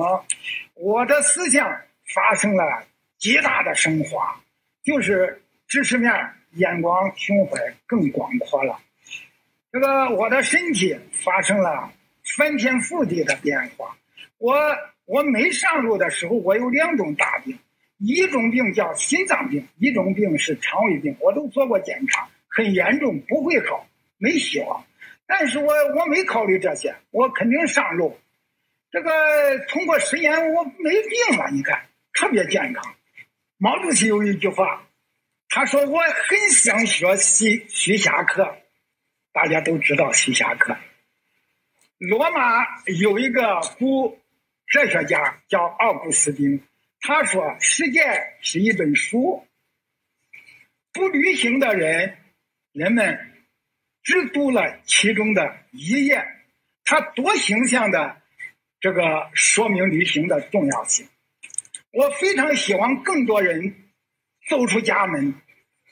[0.75, 1.83] 我的思想
[2.15, 2.87] 发生了
[3.19, 4.41] 极大的升华，
[4.85, 6.13] 就是知识面、
[6.53, 8.79] 眼光、胸怀更广阔了。
[9.73, 11.93] 这个我的身体发生了
[12.37, 13.97] 翻天覆地的变化。
[14.39, 14.57] 我
[15.07, 17.59] 我没上路的时候，我有两种大病，
[17.99, 22.29] 一种病叫心脏病，一种病是肠胃病，我都做过检查。
[22.49, 23.87] 很严重，不会好，
[24.19, 24.85] 没希望。
[25.27, 28.19] 但是我我没考虑这些，我肯定上路。
[28.91, 29.11] 这个
[29.69, 32.96] 通过实验，我没病了，你看特别健康。
[33.59, 34.87] 毛主席有一句话，
[35.49, 38.59] 他说我很想学习徐霞客，
[39.33, 40.77] 大家都知道徐霞客。
[41.97, 44.21] 罗马有一个古
[44.67, 46.63] 哲学家叫奥古斯丁，
[47.01, 48.03] 他说世界
[48.43, 49.47] 是一本书，
[50.93, 52.19] 不旅行的人。
[52.73, 53.33] 人们
[54.03, 56.23] 只读了其中的一页，
[56.85, 58.21] 他多形象的
[58.81, 61.09] 这个说明旅行的重要性。
[61.93, 63.91] 我非常希望更多人
[64.49, 65.35] 走出家门，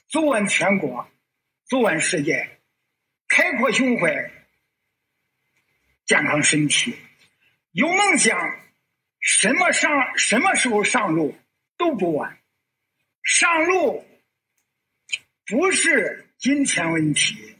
[0.09, 1.09] 走完全国，
[1.69, 2.59] 走完世界，
[3.29, 4.31] 开阔胸怀，
[6.07, 6.95] 健康身体，
[7.73, 8.39] 有梦想，
[9.21, 11.37] 什么上什么时候上路
[11.77, 12.39] 都不晚。
[13.23, 14.05] 上路
[15.47, 16.21] 不是。
[16.37, 17.57] 金钱问题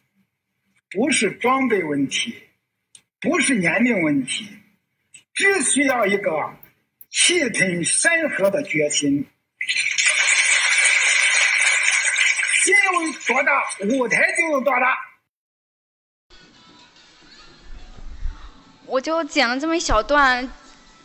[0.91, 2.35] 不是装备问题，
[3.19, 4.47] 不是年龄问题，
[5.33, 6.55] 只需要一个
[7.17, 9.25] 气吞山河的决心。
[12.65, 12.93] 心有
[13.33, 13.63] 多大，
[13.97, 14.99] 舞台就有多大。
[18.85, 20.51] 我就剪了这么一小段。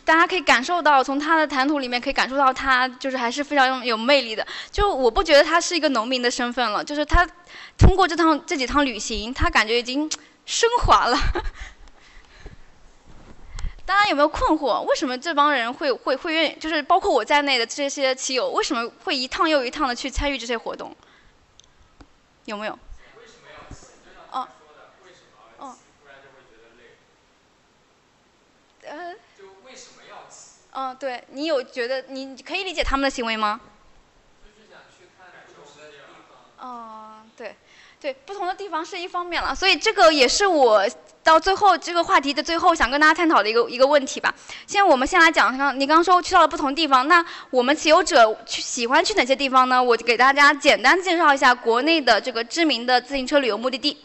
[0.04, 4.44] 大家可以感受到，从他的谈吐里面可以感受到，他就是还是非常有魅力的。
[4.72, 7.24] 就我不觉得他是一个农民的身份了，就是他
[7.78, 10.10] 通过这趟这几趟旅行，他感觉已经
[10.44, 11.16] 升华了。
[13.90, 14.82] 大家有没有困惑？
[14.82, 16.54] 为什么这帮人会会会愿意？
[16.60, 20.94] 就是包括我在内的这些骑友，为什么会一趟又一趟的去参与这些活动？
[22.44, 22.78] 有没有？
[24.30, 24.46] 哦。
[25.58, 25.76] 哦。
[28.84, 29.16] 呃。
[30.72, 33.60] 嗯，对你有觉得你可以理解他们的行为吗？
[36.62, 37.19] 嗯，对，
[38.00, 40.82] 对，不同的地方是一方面了，所以这个也是我
[41.22, 44.34] 到最后这个话题的最后想跟大家探讨的一个一个问题吧。
[44.66, 49.82] 现在我们先来讲，刚你刚刚说去到了不同地方，那我们骑游者去喜欢去哪些地方呢？
[49.82, 53.98] 我给大家简单介绍一下国内的这个知名的自行车旅游目的地。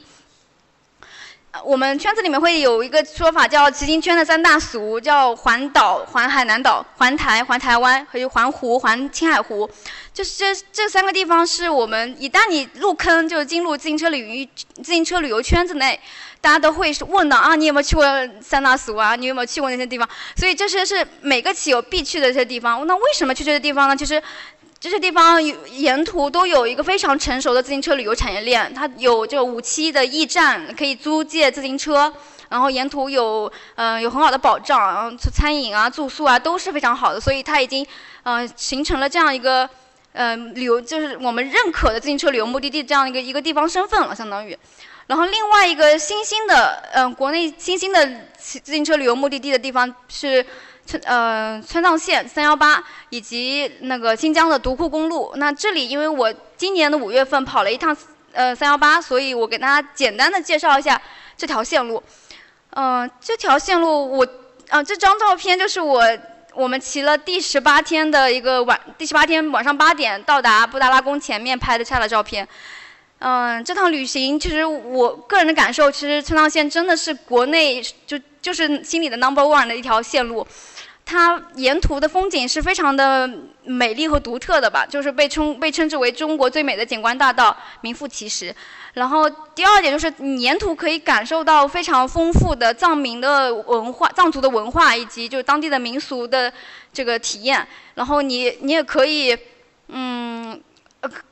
[1.64, 9.70] 我们圈子里面会有一个说法，叫骑行圈的三大俗，叫环岛、环海南岛、环台、环台湾，还有环湖、环青海湖。
[10.16, 14.48] 就是这这三个地方，是我们一旦你入坑，就是进入自行车领域、
[14.82, 16.00] 自行车旅游圈子内，
[16.40, 18.06] 大家都会问的啊，你有没有去过
[18.42, 19.18] 三大俗啊？
[19.18, 20.10] 你有没有去过那些地方？
[20.38, 22.88] 所以这些是每个骑友必去的这些地方。
[22.88, 23.96] 那为什么去这些地方呢？
[23.96, 24.24] 其实。
[24.78, 32.14] 这些地方有沿途都有一个非常成熟的自行车旅游产业链，它有这个五七的驿站可以租借自行车，
[32.50, 37.88] 然后沿途有嗯有很好的保障，然后餐饮啊住宿啊都是非常好的，所以它已经
[38.24, 39.68] 嗯形成了这样一个
[40.16, 44.58] 嗯旅游就是我们认可的自行车旅游目的地这样一个一个地方身份了，相当于。
[45.08, 48.10] 然后另外一个新兴的嗯国内新兴的
[48.40, 50.46] 骑自行车旅游目的地的地方是。
[50.88, 55.34] 村呃，川藏线三幺八以及那个新疆的独库公路。
[55.38, 57.98] 那这里，因为我今年的五月份跑了一趟
[58.32, 61.02] 呃三幺八，所以我给大家简单的介绍一下
[61.36, 62.04] 这条线路。
[62.70, 64.28] 嗯，这条线路我
[64.70, 66.04] 啊这张照片就是我
[66.56, 72.48] 我们骑了第十八天的一个晚第十八天晚上八点到达布达拉宫前面拍的下的照片。
[73.20, 80.48] 嗯，这趟旅行其实我个人的感受，其实川藏线真的是国内就就是心里的 number one 的一条线路。
[81.04, 83.30] 它沿途的风景是非常的
[83.64, 88.56] 美丽和独特的吧，就是被称被称之为中国最美的景观大道，名副其实。
[88.96, 96.52] 然后第二点就是你沿途可以感受到非常丰富的藏民的文化、藏族的文化以及就是当地的民俗的
[96.92, 97.66] 这个体验。
[97.94, 99.38] 然后你你也可以，
[99.90, 100.60] 嗯。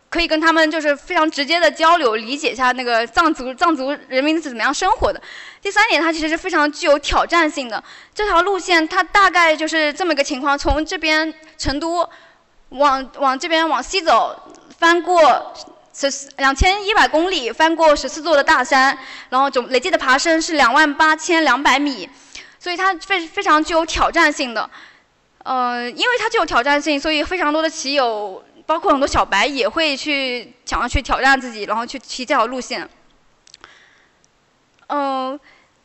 [0.10, 5.20] 可以跟他们就是非常直接的交流，理解一下那个藏族藏族人民是怎么样生活的。
[5.60, 7.84] 第三点，它其实是非常具有挑战性的。
[8.14, 12.08] 这条路线它大概就是这么个情况：从这边成都
[12.70, 14.40] 往往这边往西走，
[14.78, 15.52] 翻过
[15.94, 18.98] 十两千一百公里，翻过十四座的大山，
[19.30, 22.10] 然后总累计的爬升是两万八千两百米，
[22.60, 24.70] 所以它非非常具有挑战性的。
[25.44, 28.44] 呃，因为它具有挑战性，所以非常多的骑友。
[28.66, 32.90] 包括很多小白也会去想要去挑战自己，然后去骑这条路线。
[34.88, 35.38] 嗯，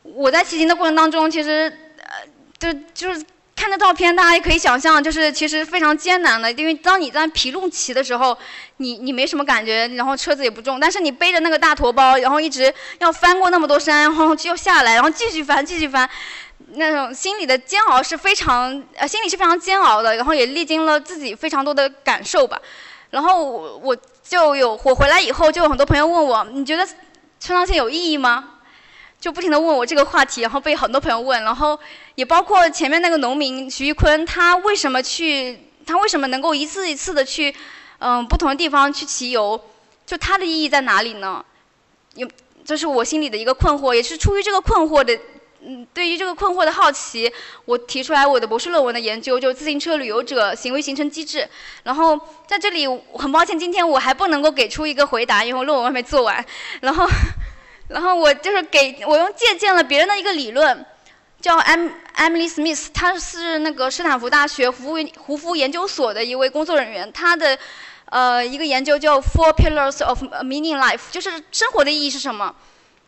[0.04, 2.24] 我在骑行的过程当中，其实呃，
[2.56, 3.26] 就就是
[3.58, 6.50] 看着照片，大家也可以想象，就是其实非常艰难的。
[6.52, 8.38] 因为当你在皮路骑的时候，
[8.76, 16.08] 你你没什么感觉，然后车子也不重，但是你背着那个大驼包，然后一直要翻过那么多山，然后就下来，然后继续翻，继续翻。
[16.74, 22.60] 那种心里的煎熬是非常，呃，心里是非常煎熬的，然后也历经了自己非常多的感受吧。
[23.10, 26.86] 然后我我就有我回来以后，就有很多朋友问我，你觉得
[27.40, 28.50] 川藏线有意义吗？
[29.20, 31.78] 就不停的问我这个话题，然后被很多朋友问，然后
[32.14, 37.54] 也包括前面那个农民徐玉坤，他为什么去，他为什么能够一次一次的去，
[37.98, 39.60] 嗯，不同的地方去骑游，
[40.06, 41.44] 就他的意义在哪里呢？
[42.14, 42.28] 有，
[42.64, 45.18] 这是我心里的一个困惑，也是出于这个困惑的。
[45.60, 47.28] 嗯，对于这个困惑的好奇，
[47.64, 51.48] 我提出来我的博士论文的研究，就是自行车旅游者行为形成机制。
[51.82, 52.16] 然后
[52.46, 56.46] 在这里，很抱歉，今天我还不能够给出一个回答，因为我论文还没做完。
[56.80, 57.04] 然后，
[57.88, 60.84] 然后我就是给我用借鉴了别人的一个理论，
[61.40, 67.58] 叫 Em Emily Smith，他是那个斯坦福大学胡胡夫研究所的一位工作人员，他的
[68.06, 72.54] 呃一个研究叫 Four Pillars of Meaning Life，就是生活的意义是什么。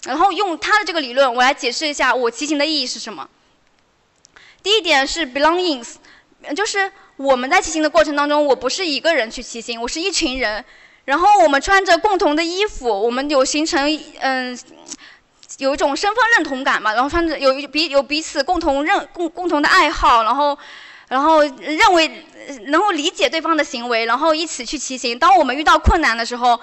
[0.04, 3.28] 然后用他的这个理论，我来解释一下我骑行的意义是什么。
[4.62, 5.96] 第一点是 belongings，
[6.56, 10.64] 就是我们在骑行的过程当中，我不是一个人去骑行，我是一群人。
[11.10, 13.84] 然后我们穿着共同的衣服，我们有形成
[14.20, 14.56] 嗯，
[15.58, 16.94] 有一种身份认同感嘛。
[16.94, 20.56] 然后穿着有一彼有彼此共同认共共同的爱好，然后
[21.08, 22.24] 然后认为
[22.66, 25.18] 能够理解对方的行为，然后一起去骑行。
[25.18, 26.60] 当我们遇到困难的时候。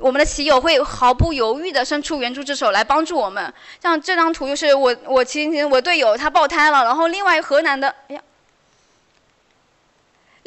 [0.00, 3.52] 我们的骑友会毫不犹豫地伸出援助之手来帮助我们。
[3.82, 8.20] 像这张图就是我我骑行我队友他爆胎了，然后另外河南的，哎呀。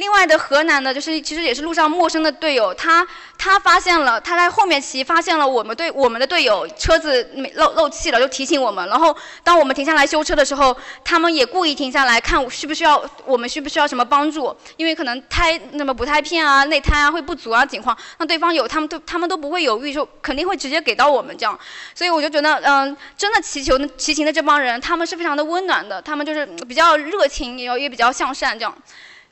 [0.02, 8.90] 另外的河南的，就是其实也是路上陌生的队友，他他发现了他在后面骑，发现了我们队我们的队友车子漏漏气了，就提醒我们。
[8.90, 21.56] 然后当我们停下来修车的时候，他们也故意停下来看需不需要我们需不需要什么帮助，因为可能胎那么补胎片啊、内胎啊会不足啊情况，那对方有他们都他们都不会犹豫，就肯定会直接给到我们这样。
[21.94, 28.76] 所以我就觉得，嗯，真的骑球骑行的这帮人，他们是非常的温暖的，他们就是比较热情，也也比较向善这样。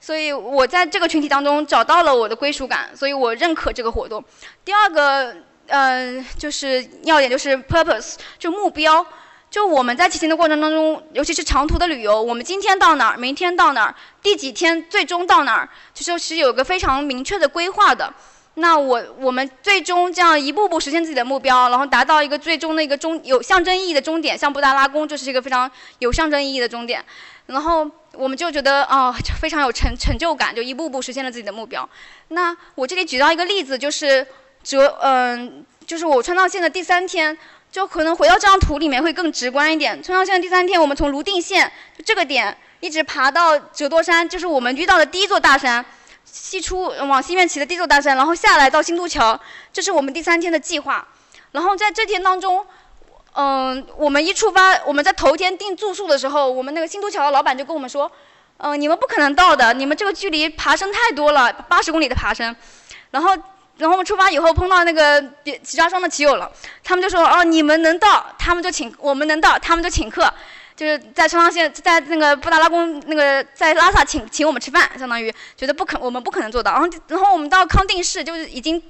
[0.02, 4.24] 所以我在这个群体当中找到了我的归属感，所以我认可这个活动。
[4.64, 5.36] 第二个，
[5.68, 9.06] 嗯，就是要点就是 purpose，就目标。
[9.52, 18.14] 就我们在骑行的过程当中，尤其是长途的旅游，我们今天到哪儿，明天到哪儿，第几天最终到哪儿，就是是有个非常明确的规划的。
[18.54, 27.04] 那我我们最终这样一步步实现自己的目标，然后达到一个最终的一个终有象征意义的终点，像布达拉宫就是一个非常有象征意义的终点。
[27.48, 31.88] 然后我们就觉得啊，非常有成成就感，就一步步实现了自己的目标。
[32.30, 34.26] 那我这里举到一个例子，就是
[34.64, 37.38] 折嗯，就是我川藏线的第三天，
[37.72, 40.02] 就可能回到这张图里面会更直观一点。
[40.04, 41.72] 川藏线的第三天，我们从泸定县
[42.04, 45.86] 这个点一直爬到折多山，就是我们遇到的第一座大山，
[46.26, 49.40] 西出往西面骑的第一座大山，然后下来到新都桥，
[49.72, 51.08] 这是我们第三天的计划。
[51.52, 52.66] 然后在这天当中。
[53.36, 58.12] 嗯，我们一出发，我们在头天订住宿的时候，我们那个新都桥的老板就跟我们说，
[58.58, 62.54] 嗯，你们不可能到的，你们这个距离爬升太多了，八十公里的爬升。
[63.12, 63.30] 然后，
[63.78, 65.24] 然后我们出发以后碰到那个
[65.64, 66.52] 骑扎双的骑友了，
[66.84, 70.32] 他们就说，哦，你们能到，他们就请；我们能到，他们就请客，
[70.76, 76.72] 就是在川藏线，在那个布达拉宫那个在拉萨请请我们吃饭，相当于觉得不可，我们不可能做到。
[76.72, 78.82] 然后，然后我们到康定市，就是已经。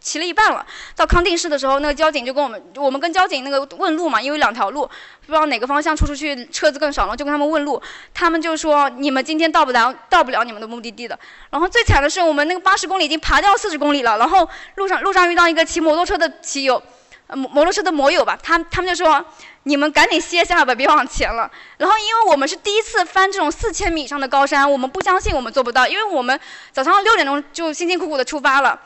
[0.00, 0.64] 骑了一半了，
[0.96, 7.80] 到康定市的时候，那个交警就跟我们，我们跟交警那个问路嘛，因为两条路，不知道哪个方向出出去车子更少了，就跟他们问路，
[8.14, 11.18] 他们就说你们今天到不了，到不了你们的目的地的。
[11.50, 16.82] 然后最惨的是，我们那个八十公里已经爬掉四十公里了，然后路上路上遇到一个骑摩托车的骑友，
[17.28, 19.22] 摩摩托车的摩友吧，他他们就说
[19.64, 21.50] 你们赶紧歇下吧，别往前了。
[21.76, 26.40] 然后因为我们是第一次翻这种四千米以上的高山，我们不相信我们做不到，因为我们
[26.72, 28.80] 早上六点钟就辛辛苦苦的出发了。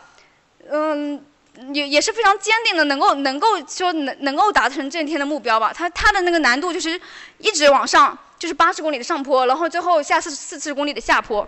[0.70, 1.24] 嗯，
[1.72, 5.72] 也也是非常坚定的，能够能够说能能够达成这一天的目标吧。
[5.74, 7.00] 它它的那个难度就是
[7.38, 11.46] 一直往上，就是八十公里的上坡，然后最后下四四十公里的下坡。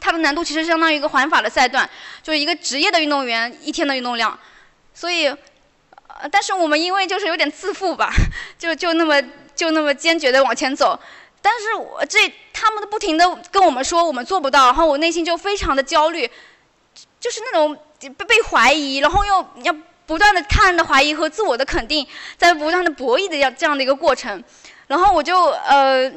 [0.00, 1.88] 它的难度其实相当于一个环法的赛段，
[2.22, 4.38] 就是一个职业的运动员一天的运动量。
[4.94, 8.12] 所以，呃，但是我们因为就是有点自负吧，
[8.58, 9.20] 就就那么
[9.54, 10.98] 就那么坚决的往前走。
[11.42, 16.30] 但是我这他们都不停的跟我们说我们做不到，然后我内心就非常的焦虑，
[17.18, 17.76] 就是那种。
[18.00, 19.74] 被被怀疑，然后又要
[20.06, 24.42] 不断的他人的怀疑和自我的肯定，在不断的博弈的样这样的一个过程，
[24.86, 26.08] 然后我就呃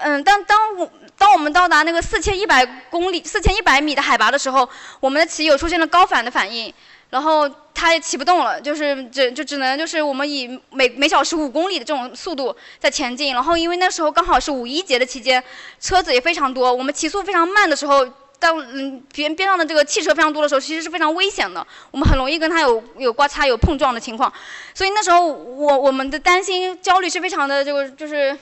[0.00, 4.68] 嗯，当当我当我们到达那个四千一百公里、四千一百米的海拔的时候，
[5.00, 6.72] 我们的骑友出现了高反的反应，
[7.10, 15.42] 然后他也骑不动了，就是只就只能就是我们以每每小时五公里的这种速度在前进，然后因为那时候刚好是五一节的期间，
[15.80, 18.06] 车子也非常多，我们骑速非常慢的时候。
[18.38, 24.32] 当嗯边边上的这个汽车非常多的时候，其实是非常危险的，我们很容易跟他有有刮擦、有碰撞的情况，
[24.74, 28.36] 所以那时候我我们的担心、焦虑是非常的就就是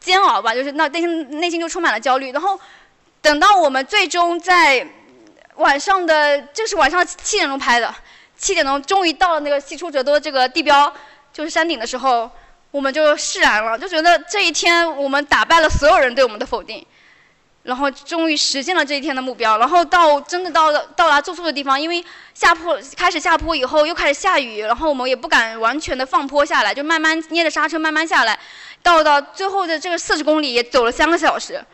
[0.00, 2.32] 煎熬吧，就是那内心内心就充满了焦虑。
[2.32, 2.58] 然后
[3.20, 4.86] 等到我们最终在
[5.56, 7.94] 晚上的，这是晚上七点钟拍的，
[8.36, 10.92] 七点钟终于到了那个西出者多这个地标，
[11.32, 12.28] 就是山顶的时候，
[12.72, 16.84] 我们就释然了，就觉得这一天我们打败了所有人对我们的否定。
[17.64, 22.04] 然后终于实现了这一天的目标，然后到真的到了到达住宿的地方，因为
[22.34, 28.38] 下坡开始下坡以后又开始下雨，然后我们也不敢完全的放坡下来，就慢慢捏着刹车慢慢下来，
[28.82, 31.64] 到到最后的这个四十公里也走了三个小时，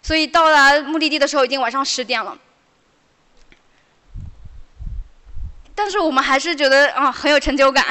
[0.00, 2.38] 所以到达目的地的时候已经晚上十点了。
[5.74, 7.84] 但是我们还是觉得啊很有成就感，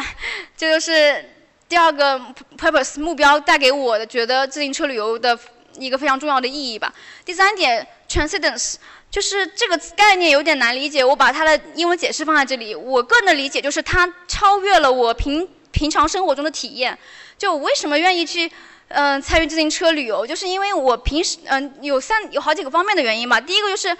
[0.56, 1.30] 这就是
[1.68, 2.18] 第二个
[2.58, 5.38] purpose 目标带给我的，觉得自行车旅游的。
[5.80, 6.94] 一个非常重要的意义吧。
[7.26, 8.76] 第三点，transcendence，
[9.10, 11.04] 就是这个概念有点难理解。
[11.04, 12.76] 我把它的英文解释放在这里。
[12.76, 16.98] 我个人的理解就是它超越了我平平常生活中的体验。
[17.38, 18.52] 就为什么愿意去
[18.90, 23.40] 嗯参与自行车旅游，就是因为我平时嗯有三有好几个方面的原因吧。
[23.40, 23.96] 第一个就是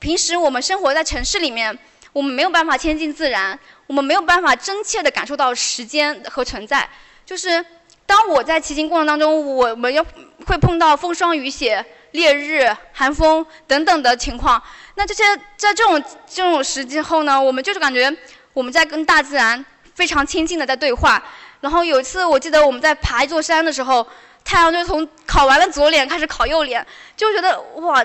[0.00, 1.78] 平时我们生活在城市里面，
[2.12, 3.56] 我们没有办法亲近自然，
[3.86, 6.88] 我们没有办法真切的感受到时间和存在。
[7.24, 7.64] 就是
[8.04, 10.04] 当我在骑行过程当中，我们要。
[10.46, 14.62] 会碰到风霜雨雪、烈日、寒风等等的情况。
[14.94, 15.24] 那这些
[15.56, 18.14] 在这种这种时机后呢，我们就是感觉
[18.52, 19.64] 我们在跟大自然
[19.94, 21.22] 非常亲近的在对话。
[21.60, 24.06] 然后有一次我记得我们在爬一座山的时候，
[24.44, 26.86] 太阳就从烤完了左脸开始烤右脸，
[27.16, 28.04] 就觉得哇，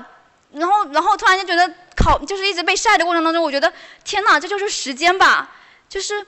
[0.54, 3.72] 然后然后突然间觉得烤就是一直被晒的过程当中，我觉得
[4.04, 5.50] 天哪，这就是时间吧，
[5.90, 6.26] 就是。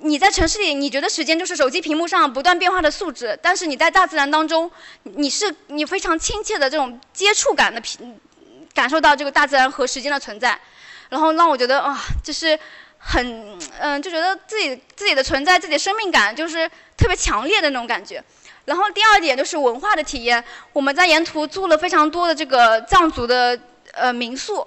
[0.00, 4.70] 你在城市里，你觉得时间就是手机屏幕上不断变化的数值，但是你在大自然当中，
[5.02, 7.82] 你是你非常亲切的这种接触感的，
[8.72, 10.58] 感受到这个大自然和时间的存在，
[11.08, 12.58] 然后让我觉得啊，就是
[12.98, 18.22] 很嗯，就觉得自己自己的存在，自己的生命感就是特别强烈的那种感觉。
[18.66, 23.58] 然后第二点就是文化的体验，我们在沿途住了非常多的这个藏族的
[23.92, 24.66] 呃民宿。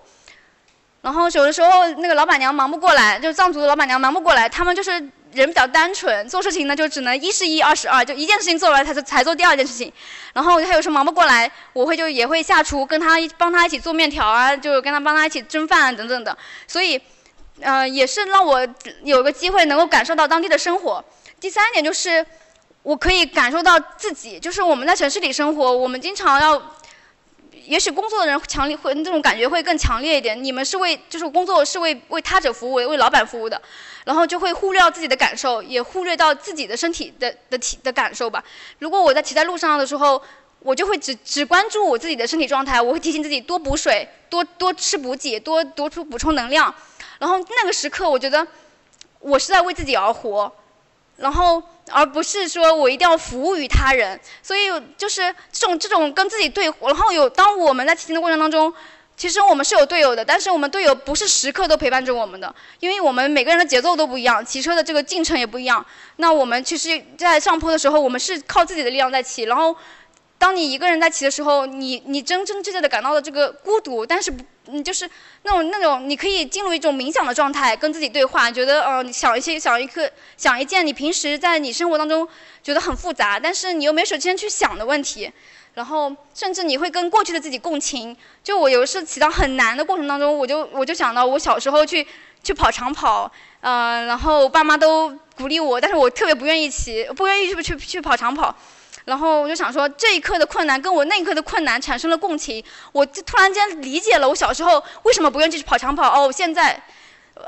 [1.01, 5.03] 然后有的时候那个老板娘忙不过来，就藏族的老板娘忙不过来，他们就是
[5.33, 9.91] 人比较单纯，做事情呢就只能一是一，二是二，就一件事情做完才才做第二件事情。
[10.33, 16.37] 然后他有时候忙不过来，我会就也会下厨跟他一帮他一起做面条啊，就跟他帮他一起蒸饭啊等等的。
[16.67, 17.01] 所以，
[17.61, 18.67] 呃，也是让我
[19.03, 21.03] 有个机会能够感受到当地的生活。
[21.39, 22.25] 第三点就是，
[22.83, 26.61] 我可以感受到自己，就是我们在城市里生活，我们经常要。
[27.65, 30.41] 也许工作的人强烈会这种感觉会更强烈一点。
[30.43, 33.61] 你们是为就是工作是为为他者服务，为老板服务的，
[34.05, 38.43] 然后就会忽略到自己的感受，也忽略到自己的身体的的体的感受吧。
[38.79, 40.21] 如果我在骑在路上的时候，
[40.59, 46.73] 我就会只只关注我自己的身体状态，我会提醒自己多补水，多多吃补给，多多出补充能量。
[47.19, 48.45] 然后那个时刻，我觉得
[49.19, 50.51] 我是在为自己而活。
[51.17, 51.61] 然后，
[51.91, 58.73] 而不是说我一定要服务于他人，所以就是这种这种跟自己对，然后有当我们在骑行的过程当中，
[59.17, 65.85] 其实我们是有队友的，但是我们队友不是时刻都陪伴着我们的，因为我们每个人的节奏都不一样，骑车的这个进程也不一样。
[66.15, 69.75] 那我们其实，在上坡的时候，我们是靠自己的力量在骑，然后
[70.39, 75.09] 当你一个人在骑的时候，你你真真切切的感到了这个孤独，但是不嗯，就是
[75.43, 82.27] 那种那种你可以进入一种冥想的状态，跟自己对话，觉得呃，你想一些想一个想一件你平时在你生活当中
[82.63, 85.31] 觉得很复杂，但是你又没时间去想的问题。
[85.73, 88.15] 然后，甚至你会跟过去的自己共情。
[88.43, 92.05] 就我有一次骑到很难的过程当中，我就我就想到我小时候去
[92.43, 98.53] 去跑长跑，嗯，然后爸妈都鼓励我，但是我特别不愿意骑，不愿意去去去跑长跑。
[99.05, 106.07] 然后我就想说，这一刻的困难跟我那一刻的困难产生了共情，我就突然间理解了我小时候为什么不愿意去跑长跑。
[106.09, 106.81] 哦，现在，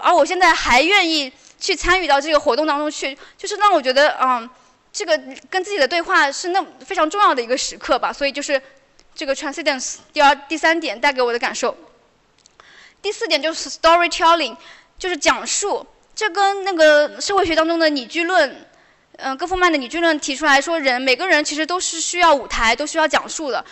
[0.01, 4.49] 而我现在还愿意去参与到这个活动当中去，就是让我觉得，嗯。
[4.95, 8.61] 这个跟自己的对话是那非常重要的一个时刻吧，所以就是
[9.15, 11.75] 这个 transcendence 第二第三点带给我的感受。
[13.01, 14.55] 第四点就是 storytelling，
[14.99, 15.83] 就是讲述，
[16.13, 18.67] 这跟那个社会学当中的拟剧论，
[19.23, 23.63] 嗯，戈夫曼的拟剧论提出来说，人每个人其实都是需要舞台，都需要讲述的，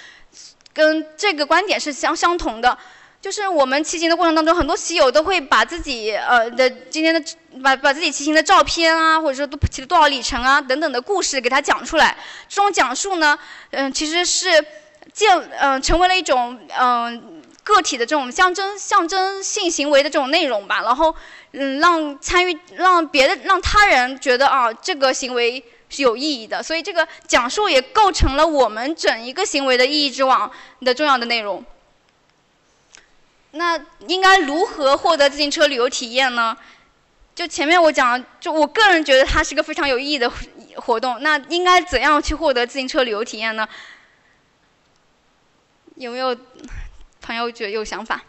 [0.73, 2.77] 跟这个观点是相相同的。
[3.19, 7.21] 就是我们骑行的过程当中，很多骑友都会把自己呃的今天的
[7.61, 12.17] 把把自己骑行的照片啊，或者说都骑了多少里程啊等等的故事给他讲出来。
[12.49, 13.37] 这种讲述呢，
[13.71, 14.65] 嗯，其实是
[15.13, 17.30] 建嗯成为了一种嗯
[17.63, 20.81] 个体的这种象征象征性行为的这种内容吧。
[20.81, 21.15] 然后
[21.51, 26.63] 嗯让参与让别的让他人觉得啊这个行为是有意义的。
[26.63, 30.51] 所以这个讲述也构成了我们整一个行为的意义之网
[30.81, 31.63] 的重要的内容。
[33.51, 36.55] 那应该如何获得自行车旅游体验呢？
[37.35, 40.31] 就前面我讲，就我个人觉得它是个非常有意义的
[40.75, 41.21] 活动。
[41.21, 43.67] 那应该怎样去获得自行车旅游体验呢？
[45.95, 46.35] 有没有
[47.31, 48.21] 朋友觉有想法？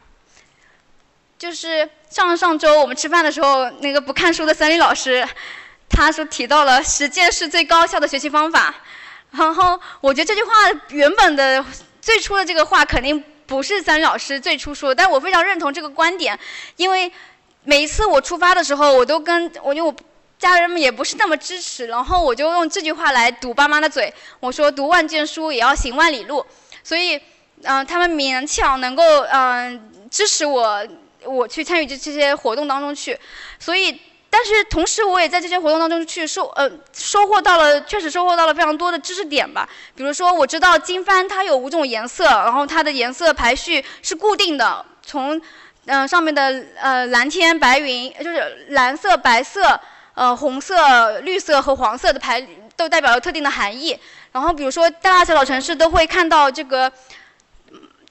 [1.36, 5.26] 就是上上周我们吃饭的时候，那个不看书的森林老师，
[5.88, 8.72] 他说提到了实践是最高效的学习方法。
[9.32, 10.52] 然后我觉得这句话
[10.90, 11.64] 原本的
[12.00, 13.24] 最初的这个话肯定。
[13.44, 16.38] 不是三林老师最初说，但我非常认同这个观点，
[16.76, 17.12] 因为
[17.64, 19.94] 每一次我出发的时候，我都跟我因为我
[20.38, 26.46] 家人们也不是那么支持，然后我就用这句话来堵爸妈的嘴，我说读万卷书也要行万里路，
[26.82, 27.20] 所以
[27.64, 29.02] 嗯，他们勉强能够
[29.32, 30.86] 嗯支持我，
[31.24, 33.18] 我去参与这这些活动当中去，
[33.58, 34.00] 所以。
[34.34, 39.68] 但是同时，我也在这些活动当中去收呃收获到了，确实收获到了非常多的知识点吧。
[39.94, 45.38] 比如说，我知道经幡它有五种颜色，然后它的颜色排序是固定的，从
[45.84, 49.78] 嗯上面的呃蓝天白云，就是蓝色、白色、
[50.14, 52.42] 呃红色、绿色和黄色的排
[52.74, 53.94] 都代表了特定的含义。
[54.32, 56.90] 然后比如说大大小小城市都会看到这个。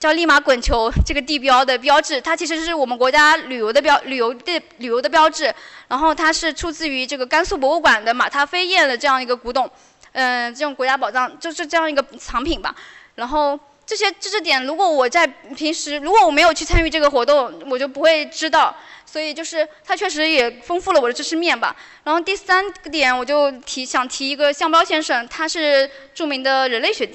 [0.02, 5.54] 叫立马滚球这个地标的标志，它其实是我们国家旅游的标旅游的旅游的标志。
[5.88, 9.70] 然后它是出自于这个甘肃博物馆的马踏飞燕的这样一个古董，
[10.14, 12.74] 嗯，这种国家宝藏就是这样一个藏品吧。
[13.14, 18.76] 然后这些知识点，如果我在平时如果我没有去参与这个活动，我就不会知道。
[19.06, 21.76] 所以就是它确实也丰富了我的知识面吧。
[22.06, 27.08] 然后第三个点，我就提想提一个项彪先生，他是著名的人类学。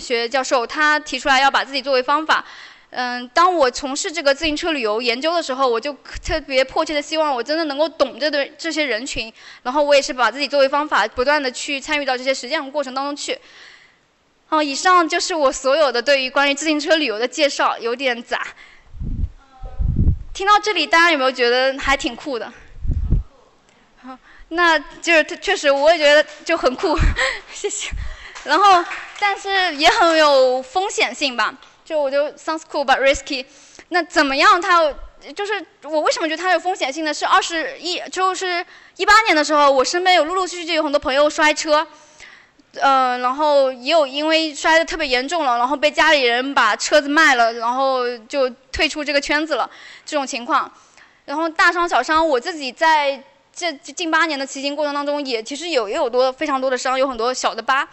[0.00, 2.44] 学教授他提出来要把自己作为方法，
[2.90, 13.38] 嗯，当我从事这个自行车旅游研究的时候，我就特别迫切的希望我真的能够懂这对这些人群，然后我也是把自己作为方法，不断的去参与到这些实践过程当中去。
[14.46, 18.46] 好，以上就是我所有的对于关于自行车旅游的介绍，有点杂。
[20.34, 22.52] 听到这里，大家有没有觉得还挺酷的？
[24.02, 24.18] 好，
[24.48, 26.98] 那就是确实我也觉得就很酷，
[27.52, 27.88] 谢谢。
[28.44, 28.84] 然后，
[29.24, 31.54] 但是也很有风险性吧？
[31.84, 33.46] 就我就 sounds cool but risky。
[33.90, 34.60] 那怎么样？
[34.60, 34.92] 它
[35.36, 37.14] 就是我为什么觉得它有风险性呢？
[37.14, 38.66] 是二十一，就是
[38.96, 41.86] 一八年的时候，我身边有陆陆续续就有很多朋友摔车，
[42.80, 49.70] 呃，然后也有因为摔得特别严重了，然后被家里人把车子卖了，然后就退出这个圈子了，
[50.04, 50.68] 这种情况。
[51.26, 53.22] 然后大伤小伤，我自己在
[53.54, 57.88] 这近八年的骑行过程当中，也其实有也有多非常多的伤，有很多小的疤。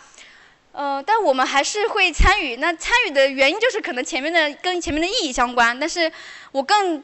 [0.72, 2.58] 呃，但我们还是会参与。
[2.58, 5.78] 那参与的原因就是可能前面的跟前面的意义相关。
[5.78, 6.12] 但是
[6.52, 7.04] 我更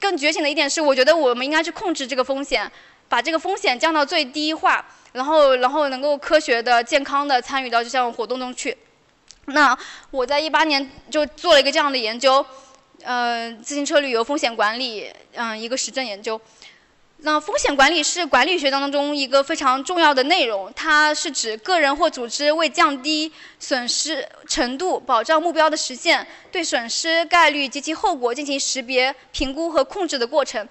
[0.00, 2.70] 更觉醒的一点是，我觉得我们应该去控制这个风险，
[3.08, 8.76] 把这个风险降到最低化，然后然后能够科学的、健康的参与到这项活动中去。
[9.46, 9.76] 那
[10.10, 12.44] 我在一八年就做了一个这样的研究，
[13.02, 16.40] 呃，自行车旅游风险管理，嗯，一个实证研究。
[17.24, 30.68] 那风险管理是管理学当中一个非常重要的内容，它是指个人或组织为降低损失程度、保障目标的实现，对损失概率及其后果进行识别、评估和控制的过程。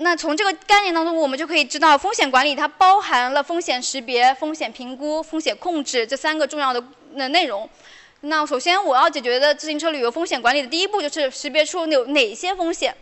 [0.00, 6.84] 那从这个概念当中，我们就可以知道，风险管理它包含了风险识别、风险评估、风险控制这三个重要的
[7.14, 7.66] 那内容。
[8.20, 12.94] 那首先我要解决的自行车旅游风险管理的第一步就是识别出有哪些风险。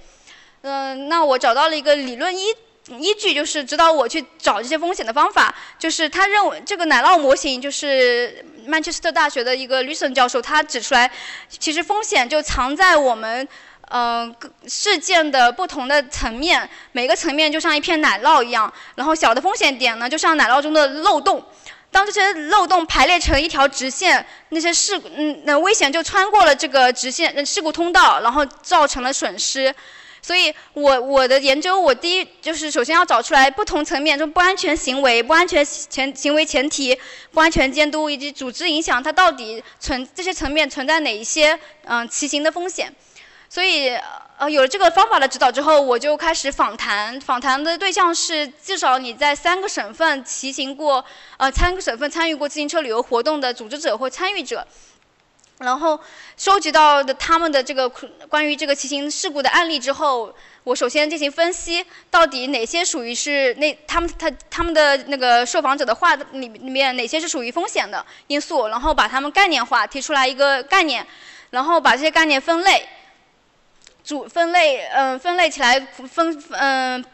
[0.63, 2.47] 嗯，那我找到了一个理论依
[2.89, 11.11] 依据，就是指导我去找这些风险的方法，就是他认为这个奶酪模型，就是曼彻斯特大学的一个 Luson 教授，他指出来，
[11.49, 13.47] 其实风险就藏在我们
[13.91, 14.35] 嗯
[14.67, 21.45] 事件的不同的层面，每个层面就像一片奶酪一样，然后小的风险点呢，就像奶酪中的漏洞。
[21.91, 29.75] 当这些漏洞排列成一条直线，那些事故嗯那危险就穿过了这个直线事故通道，然后造成了损失。
[30.25, 36.97] 所以我我的研究，我第一就是首先要找出来不同层面中不安全行为、不安全前行为前提、
[37.33, 42.95] 不安全监督以及组织影响，它到底存这些层面存在哪一些嗯骑行的风险。
[43.49, 43.89] 所以
[44.39, 51.05] 呃有了这个方法的指导之后，我就开始访谈，访谈的对象是至少你在三个省份骑行过，
[51.37, 54.65] 呃三个省份参与过自行车旅游活动的组织者或参与者。
[55.63, 55.99] 然后
[56.37, 57.89] 收集到的他们的这个
[58.29, 60.35] 关于这个骑行事故的案例之后，
[60.65, 71.07] 我首先进行分析，到底哪些属于是那他们他他们的那个受访者的话里里面哪些是属于风险的因素，然后把它们概念化，提出来一个概念，
[71.51, 72.89] 然后把这些概念分类，
[74.05, 77.05] 主分类嗯分类起来分嗯，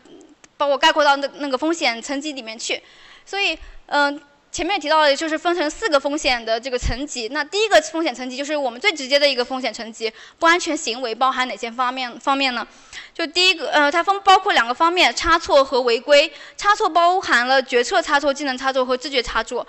[0.57, 2.83] 把我概括到那那个风险层级里面去，
[3.25, 4.21] 所以嗯。
[4.59, 7.29] 前面提到的就是分成四个风险的这个层级。
[7.29, 12.67] 那第一个风险层级就是我们最直接的一个风险层级，不安全行为包含哪些方面方面呢？
[13.15, 16.33] 就第一个，呃，它分包括两个方面，差错和违规。
[16.57, 19.65] 差错包含了决策差错、技能差错和知觉差错。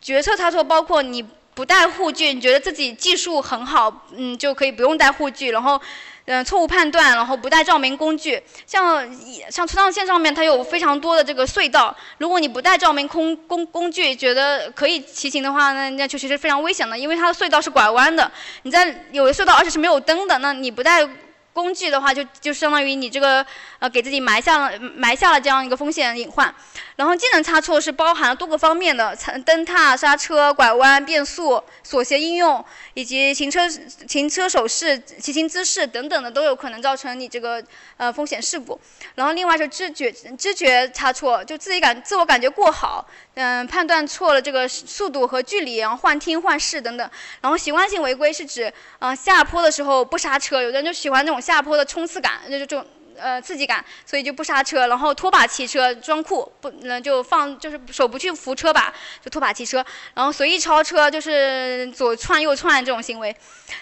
[0.00, 1.24] 决策差错包括你
[1.54, 5.80] 不带护具，你觉得自己技术很好，嗯，就可以不用带护具，然后。
[6.26, 9.04] 嗯，错误判断，然后不带照明工具，像
[9.50, 18.30] 像川藏线上面它有非常多的这个隧道，如果你不带照明空工工具，觉得可以骑行的话，那那就其实非常危险的，因为它的隧道是拐弯的，
[18.62, 21.08] 你在有的隧道而且是没有灯的，那你不带。
[21.52, 23.44] 工具的话，就就相当于你这个
[23.78, 26.54] 呃给自己埋下了埋下了这样一个风险隐患。
[26.96, 33.60] 然后技能差错是包含了多个方面的，蹬踏、刹车、拐弯、变速、锁鞋应用，以及行车
[34.06, 37.62] 行车手势、骑行姿势等等的都有可能造成你这个
[37.96, 38.78] 呃风险事故。
[39.14, 43.04] 然后另外是知觉知觉差错，就自己感自我感觉过好，
[43.34, 47.10] 嗯，判断错了这个速度和距离，然后幻听幻视等等。
[47.40, 51.40] 然后习惯性违规是指呃下坡的时候不刹车，有的人就喜欢那种。
[51.40, 52.86] 下坡的冲刺感，就是这种
[53.18, 58.92] 呃刺激感，所以就不刹车，然后拖把骑车装酷，不嗯就放就是手不去扶车把，
[59.24, 63.34] 就拖把骑车，然后随意超车就是左窜右窜这种行为，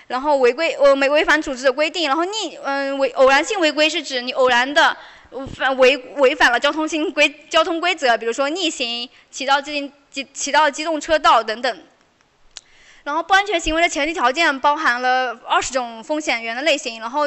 [0.07, 4.97] 然后违规呃没违反组织的规定，然后逆嗯违偶然性违规是指你偶然的
[5.55, 11.83] 反违违反了交通性规交通规则，比如说逆行、骑到机机骑到机动车道等等。
[13.03, 17.26] 然后不安全行为的前提条件包含了二十种风险源的类型，然后，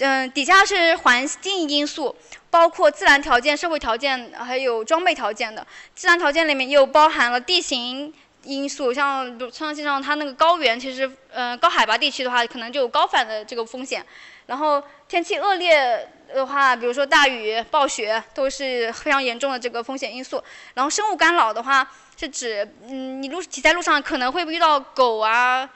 [0.00, 2.14] 嗯，底下是环境因素，
[2.50, 5.64] 包括自然条件、社会条件，还有装备条件的。
[5.94, 14.04] 自然条件里面又包含了地形因素，像比如川藏线上它那个高原，其实，嗯，高海拔地区的话，可能就有高反的这个风险。
[14.46, 20.42] 然后天气恶劣的话，比如说大雨、暴雪，都是非常严重的这个风险因素。
[20.74, 21.88] 然后生物干扰的话。
[22.16, 25.68] 是指，嗯，你路骑在路上可能会遇到狗啊，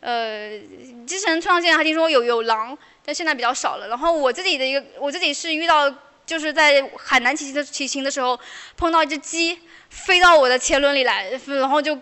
[0.00, 0.58] 呃，
[1.06, 3.86] 之前川藏线还听说有有狼，但现在比较少了。
[3.86, 5.88] 然后我自己的一个，我自己是遇到，
[6.26, 8.38] 就是在海南骑行的骑行的时候，
[8.76, 9.56] 碰到一只鸡
[9.88, 11.96] 飞到我的前轮里来，然后就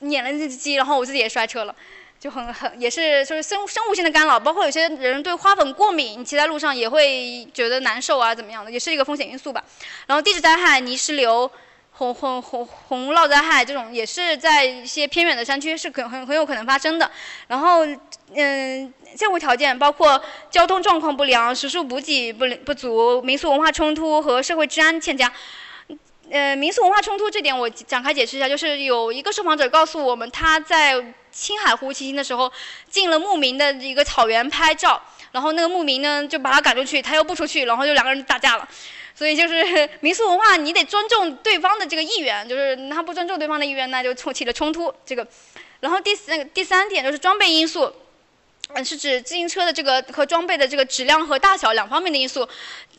[0.00, 1.74] 撵了那只鸡，然后我自己也摔车了，
[2.22, 9.64] 就很很也是就是生生物性的干扰，包括有些人对花粉过敏，骑在路上也会觉得难受啊，怎么样的，也是一个风险因素吧。
[10.06, 11.50] 然后地质灾害、泥石流。
[11.94, 17.08] 洪洪洪洪涝灾害这种也是在一些偏远的山区是可很很有可能发生的。
[17.46, 17.86] 然后，
[18.34, 20.20] 嗯，社会条件包括
[20.50, 25.30] 交通状况不良、食宿补给不不足、民俗文化冲突和社会治安欠佳。
[26.30, 30.94] 呃，民俗文化冲突这点我展开解释一下，就是有一个受访者告诉我们，他在
[31.32, 32.52] 青海湖骑行的时候
[32.88, 35.02] 进了牧民的一个草原拍照，
[35.32, 38.68] 然后那个牧民呢就把他赶出去，他又不出去，然后就两个人打架了。
[39.14, 44.92] 所以就是 民俗文化，你得尊重对方的这个意愿，就是他不尊重对方的意愿，那就冲起了冲突。
[45.04, 45.26] 这个，
[45.80, 47.92] 然后第三第三点就是装备因素，
[48.74, 52.48] 嗯，是指自行车的这个和装备的这个质量和大小两方面的因素。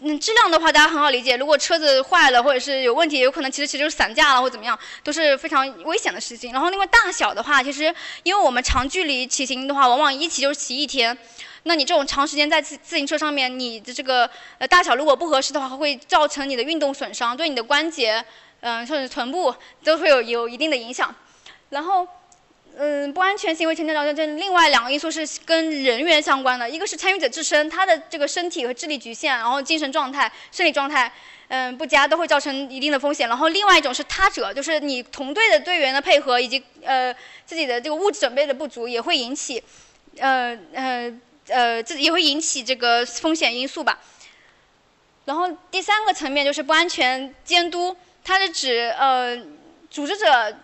[0.01, 6.51] 嗯，质量的话大家很好理解，如果车子坏了或者是有问题，有可能其实其实就是散架了或怎么样，都是非常危险的事情。
[6.51, 11.17] 然后另外大小的话，其实因为我们长距离骑行的话，往往一骑就是骑一天。
[11.63, 18.23] 那你这种长时间在自自行车上面，你的这个呃大小如果不合适的话，会造成你的运动损伤，对你的关节，
[18.59, 21.15] 嗯，甚至臀部都会有有一定的影响。
[21.69, 22.05] 然后，
[22.75, 31.11] 嗯，不安全行为前提条件，这另外两个因素是跟人员相关的，一个是参与者自身，他的这个身体和智力局限，然后精神状态、生理状态，
[31.49, 33.29] 嗯，不佳，都会造成一定的风险。
[33.29, 37.13] 然后另外一种是他者，就是你同队的队员的配合以及呃
[37.45, 39.63] 自己的这个物质准备的不足，也会引起，
[40.17, 41.13] 呃呃
[41.49, 43.99] 呃，这也会引起这个风险因素吧。
[45.25, 49.37] 然后第三个层面就是不安全监督，它是指呃
[49.91, 50.57] 组织者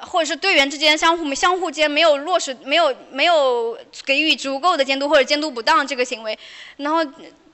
[0.00, 6.38] 或者是队员之间相互相互间没有落实没有没有给予足够的监督或者监督不当这个行为，
[6.78, 7.04] 然后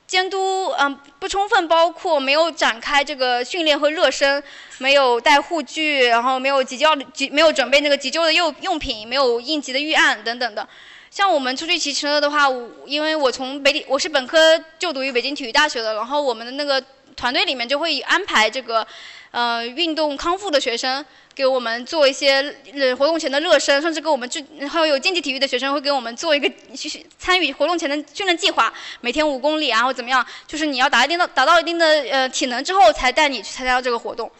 [0.06, 4.42] 监督嗯不充分包括没有展开这个训练和热身，
[4.78, 10.66] 没有带护具，然后没有急救急没有准备那个急救的用用品，没有应急的预案等等的。
[11.10, 12.46] 像我们出去骑车的话，
[12.86, 16.82] 因为我从北体，我是本科就读于北京体育大学的，然后我们的那个
[17.16, 18.86] 团队里面就会安排这个，
[19.30, 21.04] 呃，运动康复的学生
[21.34, 34.30] 给我们做一些呃活动前的热身，甚至给我们就还有有竞技体育的学生会给我们做一个去参与活动前的训练计划，每天五公里，然后怎么样，就是你要达一定的达到一定的呃体能之后才带你去参加这个活动，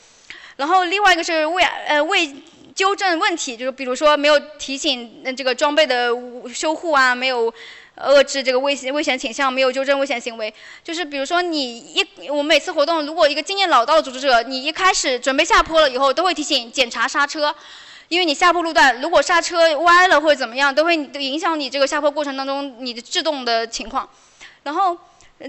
[0.56, 2.34] 然后另外一个是为呃为。
[2.74, 6.12] 纠正问题，就是比如说没有提醒这个装备的
[6.54, 7.52] 修护啊，没有
[7.98, 10.52] 遏制这个危险危险倾向，没有纠正危险行为。
[10.84, 17.54] 就是比如说你一我们每次活动，如果一个经验老道的组织者，你一开始准备下坡了以后，都会提醒检查刹车，
[18.08, 24.08] 因为你下坡路段如果刹车歪了或者怎么样，都会影响你这个下坡过程当中你的制动的情况。
[24.64, 24.98] 然后。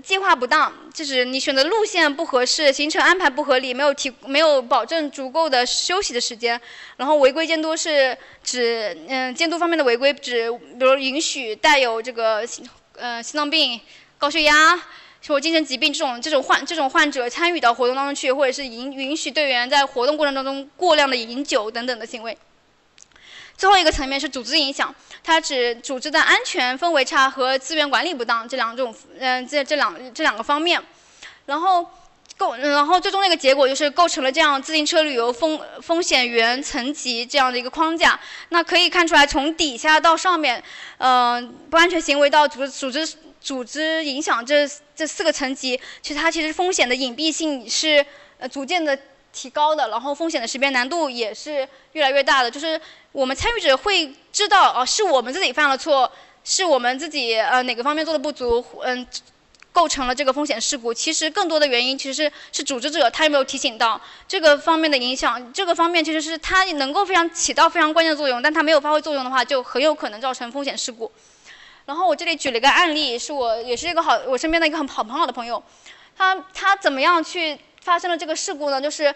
[0.03, 6.61] 计划不当，就是你选择路线不合适，行程安排不合理，没有提没有保证足够的休息的时间。
[6.97, 13.81] 然后违规监督是指，嗯，监督方面的违规指，比如允许带有这个心，呃，心脏病、
[14.19, 14.79] 高血压
[15.27, 22.37] 或精神疾病这种这种患这种患者参与到活动当中去，或者是允允许队员在活动过程当中过量的饮酒等等的行为。
[23.59, 30.81] 最后一个层面是组织影响，它指组织的安全氛围差和资源管理不当这两种，嗯，这这两这两个方面，
[31.45, 31.85] 然后
[32.37, 38.17] 构，然后最终的一个结果就是构成了这样自行车旅游风风险源层级这样的一个框架。
[38.47, 40.63] 那可以看出来，从底下到上面，
[40.97, 48.05] 嗯，不安全行为到组织组织组织影响这这四个层级，其实它其实风险的隐蔽性是
[48.37, 48.97] 呃逐渐的。
[49.31, 52.49] 提高的，然后风险的识别难度也是越来越大的。
[52.49, 52.79] 就是
[53.11, 56.11] 我们参与者会知道，哦，是我们自己犯了错，
[56.43, 59.05] 是我们自己呃哪个方面做的不足，嗯，
[59.71, 60.93] 构成了这个风险事故。
[60.93, 65.53] 其实更多的原因其实是组织者他有没有提醒到这个方面的影响。
[65.53, 71.11] 这个方面其实是他能够非常起到非常关键的作用，但他没有发挥作用的话，就很有可能造成风险事故。
[71.85, 75.63] 然后我这里举了一个案例，是我也是一个好我身边的一个很好很好的朋友，
[76.17, 77.57] 他他怎么样去？
[77.89, 79.11] 发生了这个事故呢，就是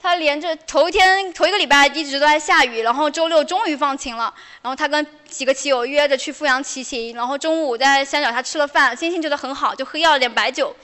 [0.00, 10.76] 他连着头一天头一个礼拜一直都在下雨，然后周六终于放晴了，然后他跟几个骑友约着去富阳骑行，然后中午在山脚下吃了饭，心情觉得很好，就喝要了点白酒，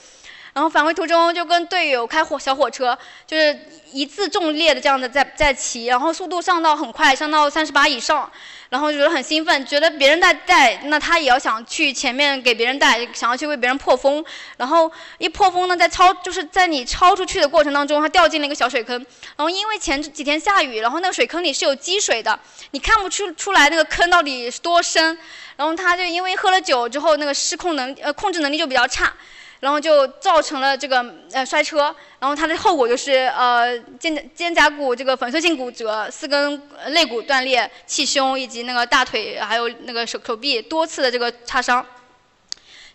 [0.52, 3.56] 然后返回途中就跟队友开火小火车，就是
[3.92, 8.28] 一字重列的这样的在在骑，然后速度上到很快，上到三十八以上。
[8.70, 14.24] 然后觉得很兴奋，觉得别人在带，那他也要想去前面给别人带，想要去为别人破风。
[14.56, 18.96] 然后一破风呢，在超就是在你超出去的过程当中，他掉进了一个小水坑。
[19.36, 22.38] 然后因为前几天下雨，然后那个水坑里是有积水的，
[22.70, 25.18] 你看不出出来那个坑到底是多深。
[25.56, 29.12] 然后他就因为喝了酒之后，那个失控能呃控制能力就比较差。
[29.60, 41.84] 然后就造成了这个呃摔车，然后它的后果就是呃肩肩胛骨这个粉碎性骨折，四根肋骨断裂，气胸以及那个大腿还有那个手手臂多次的这个擦伤，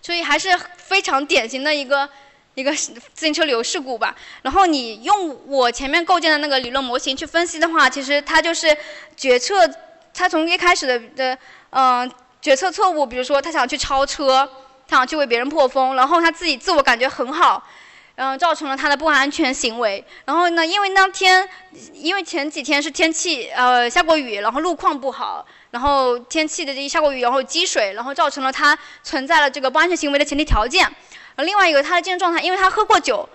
[0.02, 2.10] 所以还是非常典型的一个
[2.56, 4.16] 一个自行车旅游事故吧。
[4.42, 8.76] 然后你用我前面构建的那个理论模型去分析的话，其实它就是
[9.16, 9.70] 决策，
[10.16, 11.38] 它从一开始的的
[11.70, 12.12] 嗯
[12.42, 14.50] 决策错误，比如说他想去超车。
[14.88, 17.64] 他想去为别人破风，然后他自己自我感觉很好，
[18.16, 20.04] 嗯造成了他的不安全行为。
[20.26, 21.48] 然后呢，因为那天，
[21.94, 30.90] 因为前几天是天气呃下过雨，然后路况不好，然后天气的这一下过雨，然后积水，然后造成了他存在了这个不安全行为的前提条件。
[31.38, 33.28] 另外一个，他的精神状态，因为他喝过酒。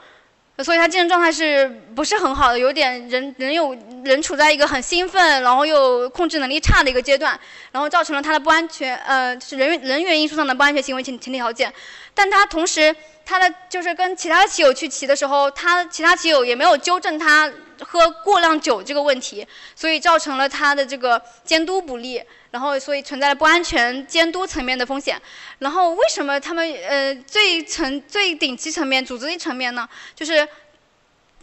[0.62, 2.58] 所以他精神状态是不是很好的？
[2.58, 7.38] 有点人人有人处在一个很兴奋，然后又控制能力差的一个阶段，
[7.72, 11.72] 然后造成了他的不安全，呃，是人员人员因素上的不安全行为前前提条件。
[12.14, 12.94] 但他同时，
[13.24, 17.50] 他的就是跟其他骑友去骑的时候，他其他骑友也没有纠正他
[17.82, 22.22] 喝过量酒这个问题，所以造成了他的这个监督不力。
[22.50, 25.20] 然后，所以存在了不安全监督层面的风险。
[25.60, 29.88] 然后，为什么他们呃最层最顶级层面组织层面呢？
[30.16, 30.48] 就是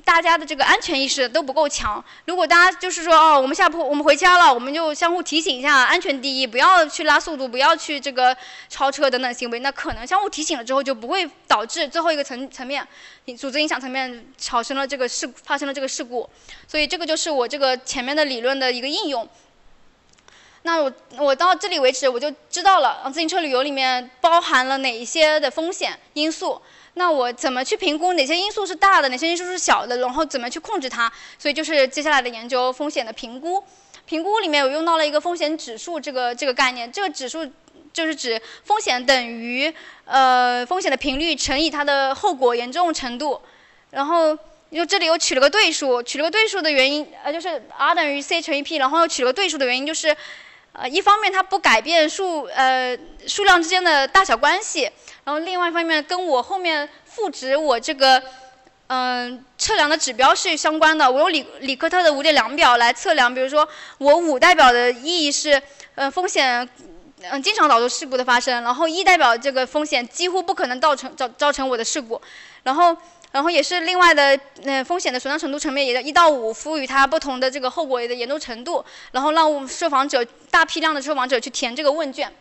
[0.03, 2.03] 大家的这个安全意识都不够强。
[2.25, 8.35] 如果大家就是说哦，我们下坡，我们回家了，我们就相互提醒一下，安全第一，不要去拉速度，不要去这个
[8.67, 12.85] 超车等等行为，那可能相互提醒了之后，就不会导致最后一个层层面，
[13.37, 16.29] 组织影响层面产生了这个事发生了这个事故。
[16.67, 19.27] 所以这个就是我这个前面的理论的一个应用。
[20.63, 26.61] 那我我到这里为止，我就知道了自行车旅游里面包含了哪一些的风险因素。
[26.95, 31.11] 那我怎么去评估哪些因素是大的，哪些因素是小的，然后怎么去控制它？
[31.37, 33.63] 所以就是接下来的研究风险的评估。
[34.05, 37.45] 评估里面我用到了一个风险指数这个这个概念，这个指数
[37.93, 39.71] 就是指风险等于
[40.05, 43.39] 呃风险的频率乘以它的后果严重程度。
[43.91, 44.35] 然后
[44.71, 50.15] 又这里又取了个对数，取了个对数的原因呃就是 R 等于 C 乘以 P，然后又取了个对数的原因就是
[50.77, 52.95] 呃一方面它不改变数呃
[53.27, 54.83] 数量之间的大小关系。
[55.23, 58.21] 然后另外一方面，跟我后面赋值我这个，
[58.87, 61.11] 嗯，测量的指标是相关的。
[61.11, 63.67] 我用李李克特的五点量表来测量，比如说
[63.97, 65.61] 我五代表的意义是，
[65.95, 66.69] 呃，风险，
[67.23, 68.63] 嗯，经常导致事故的发生。
[68.63, 72.21] 然后一代表这个风险几乎不可能造成造造成我的事故。
[72.63, 72.95] 然后，
[73.31, 78.83] 然后也是另外的，嗯，风险的损伤程度层面也一到五赋予它不同的这个后果的严重程度。
[79.11, 82.31] 然后让受访者大批量的受访者去填这个问卷。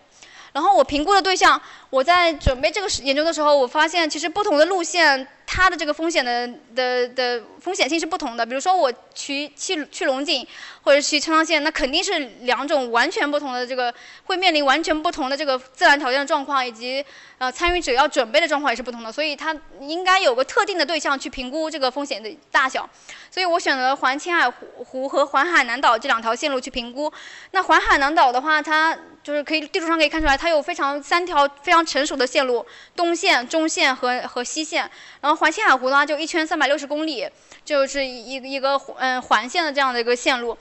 [0.56, 8.46] 然后我评估的对象，我在准备这个研究的时候，我发现其实不同的路线，它的这个风险的的的风险性是不同的。
[8.46, 10.46] 比如说我去去去龙井，
[10.80, 13.92] 或者去川藏线，那肯定是两种完全不同的这个，
[14.24, 17.04] 会面临完全不同的这个自然条件的状况，以及
[17.36, 19.12] 呃参与者要准备的状况也是不同的。
[19.12, 22.88] 所以它应该有个特定的对象去评估这个风险的大小。
[23.30, 27.12] 所以我选择环青海湖和环海南岛这两条线路去评估。
[27.50, 28.96] 那环海南岛的话，它
[29.26, 32.64] 就是可以地图上可以看出来，它有非常三条非常成熟的线路，
[32.94, 34.88] 东线、中线和和西线。
[35.20, 37.28] 然后环青海湖的话，就一圈三百六十公里，
[37.64, 40.56] 就是一一个嗯环线的这样的一个线路。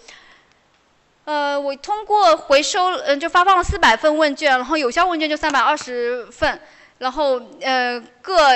[1.25, 6.59] 呃，我通过回收嗯就发放了四百份问卷，然后有效问卷就三百二十份，
[6.97, 8.49] 然后呃各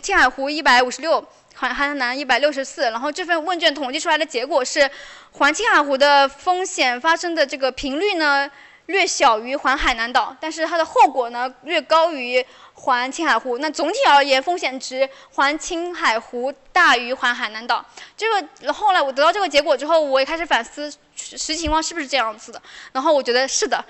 [0.00, 1.22] 青海湖一百五十六，
[1.56, 2.84] 环海南一百六十四。
[2.84, 4.90] 然后这份问卷统计出来的结果是，
[5.32, 8.50] 环青海湖的风险发生的这个频率呢。
[8.86, 13.58] 略小于环海南岛，但是它的后果呢略高于环青海湖。
[13.58, 17.84] 那总体而言，风险值环青海湖大于环海南岛。
[18.16, 22.60] 这个后来我得到这个结果之后，我也开始反思实情况是不是这样子的。
[22.92, 23.82] 然后我觉得是的，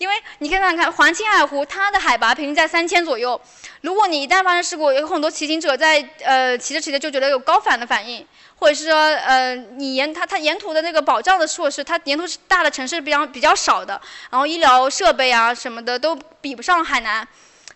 [0.00, 3.38] 因为你看看看环青海湖，它的海拔平均在三千左右。
[3.82, 8.26] 如果你一旦发生事故，有很多骑行者在呃骑着骑着就觉得有高反的反应。
[8.56, 17.26] 或者是说，呃，你沿它它沿途的那个保障的措施，它沿途大的城市比较比较少的，然后医疗设备啊什么的都比不上海南，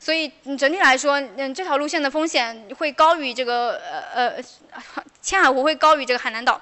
[0.01, 3.81] 所以你整体来说，嗯，这条路线的风险会高于这个
[4.15, 4.45] 呃呃，
[5.21, 6.59] 青海湖会高于这个海南岛。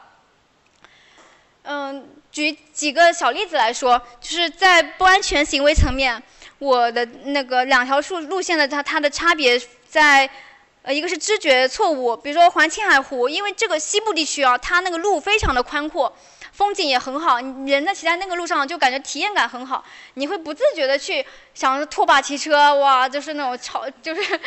[1.65, 6.23] 嗯，举几个小例子来说，就是在不安全行为层面，
[6.59, 10.29] 我的那个两条路路线的它它的差别在。
[10.85, 16.13] 呃，一个是知觉错误，比如说环青海湖，因为这个西部地区啊，它那个路非常的宽阔，
[16.51, 24.41] 风景也很好，你人在骑在那个路上就感觉体验感很好，你会不自觉的去想着拖把骑车，哇，就是那种超， 就是，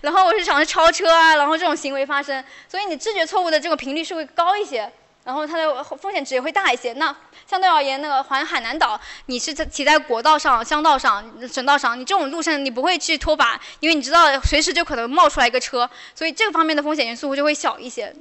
[0.00, 4.90] 然后我是想着超车啊，然后这种行为发生，所以你知觉错误的这个频率是会高一些。
[5.26, 6.92] 然后它的风险值也会大一些。
[6.92, 7.14] 那
[7.48, 11.22] 相对而言，那个环海南岛，你是在骑在国道上、乡道上、
[11.52, 18.14] 省道上，你这种路线你不会去拖把，因为你知道随时就可能冒出来一个车，所以这个方面的风险因素就会小一些。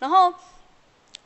[0.00, 0.32] 然后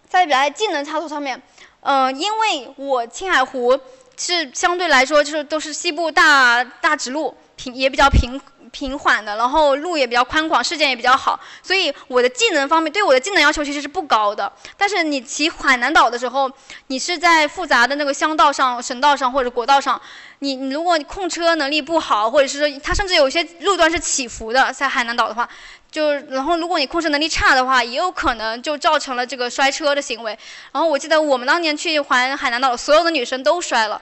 [0.08, 1.42] 在来技能差速上面，
[1.80, 3.76] 嗯，因为我青海湖
[4.16, 8.40] 是相对来说就是都是西部大大直路，平也比较平。
[8.72, 14.50] 平缓的，然后路也比较宽广，视线也比较好，所以我的技能方面对我的技能要求其实是不高的。
[14.76, 16.50] 但是你骑海南岛的时候，
[16.88, 20.00] 你是在复杂的那个乡道上、省道上或者国道上，
[20.40, 25.46] 你你如果你控车能力不好，或者是说它甚至有些路段是起伏的，在海南岛的话，
[25.90, 30.36] 就然后如果你控制能力差的话，也有可能就造成了这个摔车的行为。
[30.72, 34.00] 然后我记得我们当年去环海南岛，所有的女生都摔了。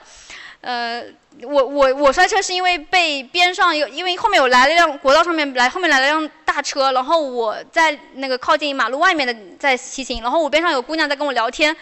[0.61, 1.03] 呃，
[1.43, 11.75] 我我我摔车是因为被边上有，因为后面有来了一辆国道上面来后面来了辆大车，然后我在那个靠近马路外面的在骑行，然后我边上有姑娘在跟我聊天，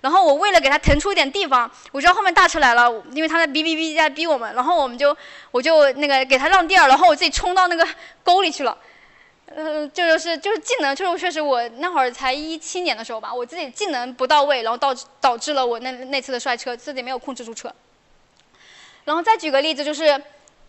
[0.00, 5.16] 然后我为了给她腾出一点地方，我知道后面大车来了，因为她在哔哔哔在逼我们，然后我们就
[5.50, 7.86] 我就那个给她让地儿，然后我自己冲到那个
[8.24, 8.76] 沟里去了，
[9.46, 17.72] 呃，这就是就是技能，就是确实我那会儿才一七年的时候吧，我自己技能不到位，然后导导致了我那那次的摔车，自己没有控制住车。
[19.06, 20.20] 然后再举个例子，就是，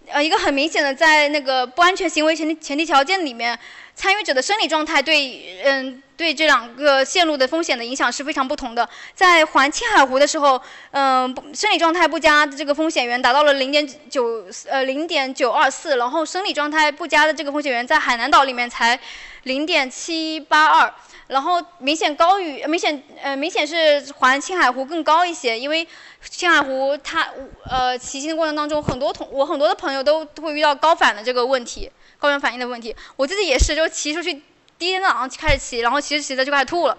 [0.08, 3.58] 呃，一个很明显的，在那个不安全行为前提前提条件里面，
[3.96, 8.88] 参与者的生理状态对，嗯，对这两个线路的风险的影响是非常不同的。
[9.16, 10.62] 在环青海湖的时候，
[10.92, 19.00] 嗯，生理状态不佳的这个风险源达到了零点九，呃，零点九二四，然后生理状态不佳的这个风险源在海南岛里面才
[19.44, 20.94] 零点七八二。
[21.28, 25.88] 然后明显高于，明显呃明显是环青海湖更高一些，因为
[26.22, 27.28] 青海湖它
[27.70, 34.42] 呃骑行的过程当中，很多同我很多的朋友都会遇到高反的这个问题，高原反应的问题，我自己也是，就骑出去。
[34.80, 36.96] 第一天早上开始骑，然后骑着骑着就开始吐了，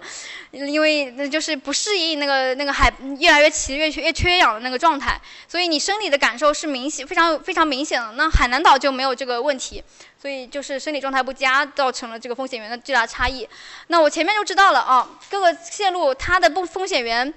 [0.51, 8.11] 因为那就是不适应那个那个海越来越骑越缺越缺氧的那个状态，所以你生理的感受是明显非常非常明显的。
[8.13, 9.81] 那海南岛就没有这个问题，
[10.21, 13.47] 所以就是生理状态不佳造成了这个风险源的巨大差异。
[13.87, 17.33] 那我前面就知道了啊，各个线路它的不风险源，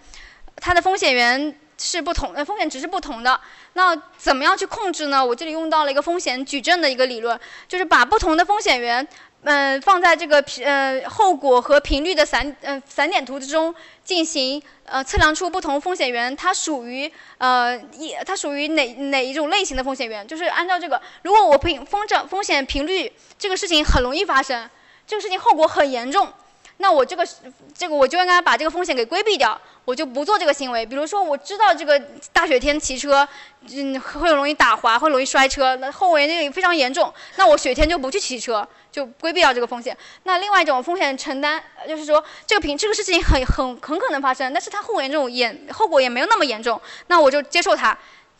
[0.57, 3.41] 它的风险源是不同，呃风险值是不同的。
[3.75, 5.25] 那怎么样去控制呢？
[5.25, 7.39] 我这里用到了一个风险矩阵的一个理论，
[7.69, 9.07] 就是把不同的风险源。
[9.45, 13.75] 嗯，放在这个频呃后果和频率的散嗯散点图之中
[14.05, 20.25] 进行呃测量出不同风险源，它属于呃一它属于哪哪一种类型的风险源？
[20.25, 24.71] 就是按照这个，如果我频风筝风险频率这个事情很容易发生，
[25.09, 26.33] 这个事情后果很严重。
[26.77, 27.27] 那我这个
[27.75, 30.87] 这个我就应该把这个风险给规避掉，我就不做这个行为。
[30.87, 31.99] 比如说，我知道这个
[32.33, 33.27] 大雪天骑车，
[33.71, 37.13] 嗯，会容易打滑，会容易摔车，那后果也非常严重。
[37.37, 39.97] 那我雪天就不去骑车，就规避掉这个风险。
[40.23, 47.97] 那另外一种风险承担，就是说这个平这个事情很很很可能发生，但是它后果严重也后果也没有那么严重，那我就接受它，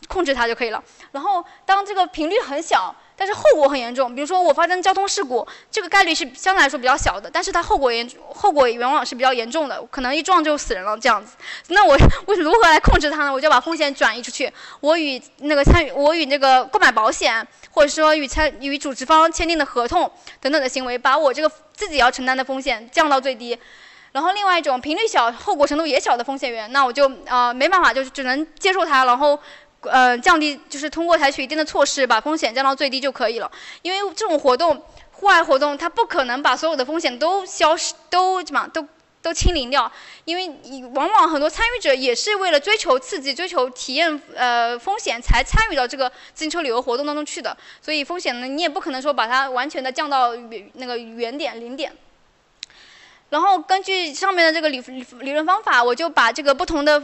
[0.07, 0.83] 控制它就可以了。
[1.11, 2.95] 然后当这个频率很小。
[3.15, 11.35] 但是后果很严重，比如说我发生交通事故，这个概率是相对来说比较小的，但是它后果严，后果往往是比较严重的，可能一撞就死人了这样子。
[11.67, 11.95] 那我
[12.25, 13.31] 我如何来控制它呢？
[13.31, 20.11] 我就把风险转移出去，我与那个参与，我与那个购买保险，或者说与参与主持方签订的合同
[20.41, 23.57] 等等的行为，把我这个自己要承担的风险降到最低。
[24.11, 29.39] 然后另外一种频率小、后果程度也小的风险源，那我就呃没办法，就只能接受它，然后。
[29.85, 33.51] 呃，降低就是通过采取一定的措施，把风险降到最低就可以了。
[33.81, 34.75] 因为这种活动，
[35.11, 38.87] 户外活动，它不可能把所有的风险都消失，都什么，都
[39.21, 39.91] 都清零掉。
[40.25, 47.55] 因为你往往很多参与者也是为了追求刺激、追求体验，呃，风险才参与到这个自行车旅游活动当中去的。
[47.81, 50.35] 所以风险呢，你也不可能说把它完全的降到
[50.73, 51.91] 那个原点零点。
[53.29, 54.79] 然后根据上面的这个理
[55.19, 57.01] 理论方法，我就把这个不同的。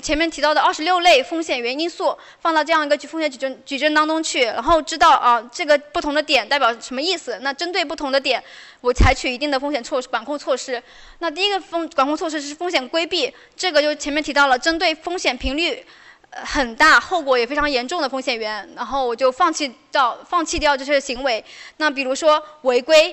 [0.00, 7.40] 前面提到的二十六类风险原因素放到这样一个风险矩阵矩阵当中去，然后知道啊这个不同的点代表什么意思。
[7.42, 8.42] 那针对不同的点，
[8.82, 10.80] 我采取一定的风险措施管控措施。
[11.18, 15.84] 那第一个风管控措施是风险规避，这个就前面提到了，针对风险频率
[16.30, 21.44] 很大、后果也非常严重的风险源，然后我就放弃掉放弃掉这些行为。
[21.78, 23.12] 那比如说违规，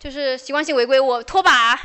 [0.00, 1.78] 就是习惯性违规，我拖把，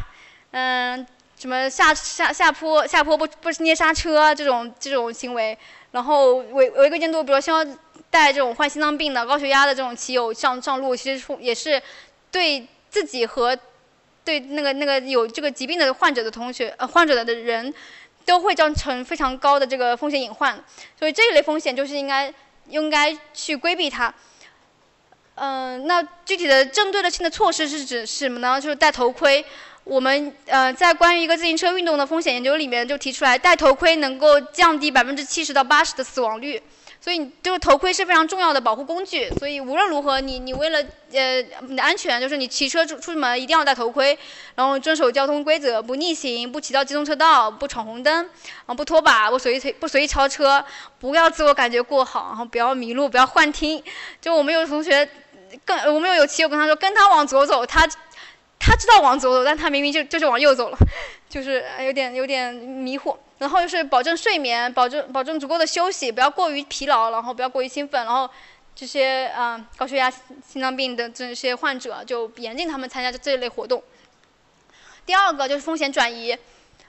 [0.51, 1.05] 嗯。
[1.39, 5.57] 什么下下下坡下坡不不捏刹车这种这种行为，
[5.91, 7.65] 然后违违规监督，比如像
[8.09, 11.81] 带这种患心脏病的、高血压的这种骑友上上路，其实也是
[12.29, 13.57] 对自己和
[14.25, 17.73] 对那个那个有这个疾病的患者的同学呃患者的人，
[18.25, 20.61] 都会造成非常高的这个风险隐患，
[20.97, 22.33] 所以这一类风险就是应该
[22.67, 24.13] 应该去规避它。
[25.35, 28.59] 嗯，那具体的针对的性的措施是指什么呢？
[28.59, 29.45] 就是戴头盔。
[29.89, 36.61] 我们呃在关于一个自行车运动的风险研究里面就提出来，戴头盔能够降低百分之七十到八十的死亡率，
[37.01, 39.27] 所以就是头盔是非常重要的保护工具。
[39.39, 40.79] 所以无论如何，你你为了
[41.11, 44.15] 呃你的安全，就是你骑车出出门一定要戴头盔，
[44.53, 48.29] 然后遵守交通规则，不逆行，不骑到机动车道，不闯红灯，
[48.67, 50.63] 啊不拖把，不随意推不随意超车，
[50.99, 53.83] 不要自我感觉过好，然后不要迷路，不要幻听。
[54.21, 55.09] 就我们有同学
[55.65, 57.89] 跟我们有骑友跟他说，跟他往左走，他。
[58.59, 60.77] 他知道往左走，但他明明就就是往右走了，
[61.29, 63.17] 就是有点有点迷糊。
[63.39, 68.05] 然后就是保证睡眠，保证保证足够的休息，不要过于疲劳，然后不要过于兴奋。
[68.05, 68.29] 然后
[68.75, 73.81] 这些啊高血压、心脏病的这些患者就严禁他们参加这一类活动。
[75.05, 76.37] 第二个就是风险转移，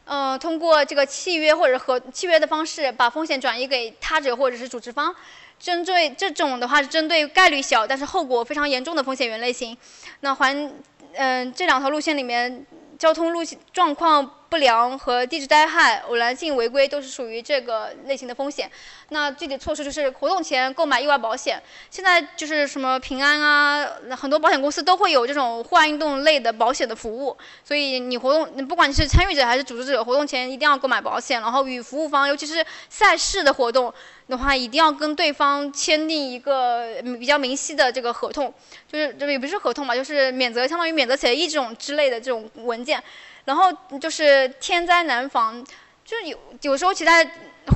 [0.06, 5.14] 嗯，通过这个契约或者和契约的方式，把风险转移给他者或者是主持方。
[5.60, 9.78] 针对这种的话是针对概率小但是后果非常严重的风险源类型。
[10.18, 10.72] 那环。
[11.14, 12.64] 嗯，这两条路线里面
[12.98, 18.68] 交通路线状况不良和地质灾害、偶然性违规都是属于这个类型的风险。
[19.10, 21.62] 那具体措施就是活动前购买意外保险。
[21.88, 27.36] 现在就是什么平安啊，很多保险公司都会有这种户外运动类的保险的服务。
[27.64, 31.40] 所以你活动，你不管你是参与者还是组织者，活动前一定要购买保险。
[31.40, 33.94] 然后与服务方，尤其是赛事的活动
[34.26, 38.52] 的话，一定要跟对方签订一个比较明晰的这个合同，
[38.90, 43.00] 就是这个也不是合同嘛，就是免责，相当于免责协议这种之类的这种文件。
[43.44, 45.64] 然后就是天灾难防，
[46.04, 47.24] 就有有时候其在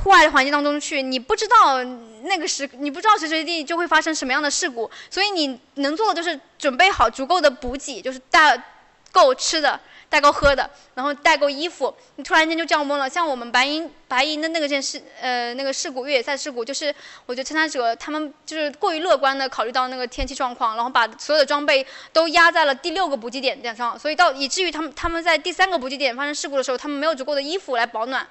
[0.03, 1.83] 户外的环境当中去，你不知道
[2.23, 8.61] 那个时，你不知道随时随地就会发生什么样的事故，所以你能做的就是准备好足够的补给，就是带
[9.11, 9.79] 够吃的。
[10.15, 13.09] 带够喝的，然后带够衣服，你突然间就降温了。
[13.09, 28.25] 像我们白银白银的那个件事，呃，那个事故越野赛事故，就是我觉得参加者他们就是过于乐观的考虑到那个天气状况，然后把所有的装备都压在了第六个补给点点上，所以到以至于他们他们在第三个补给点发生事故的时候，他们没有足够的衣服来保暖。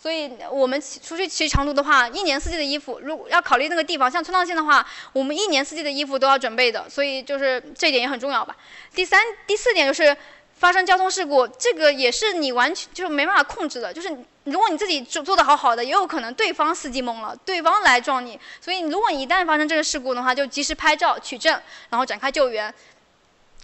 [0.00, 8.56] 所以我们出去骑长途的话，一年四季的衣服，如果要考虑那个地方，像川藏线的话，我们一年四季的衣服都要准备的，所以就是这一点也很重要吧。
[8.94, 10.16] 第三第四点就是。
[10.58, 13.92] 发生交通事故，这个也是你完全就是没办法控制的。
[13.92, 14.08] 就是
[14.44, 18.38] 如果你自己做做的好好的，也有可能对方司机懵了，对方来撞你。
[18.60, 21.60] 所以如果你一旦发生这个事故的话，就及时拍照取证，
[21.90, 22.74] 然后展开救援。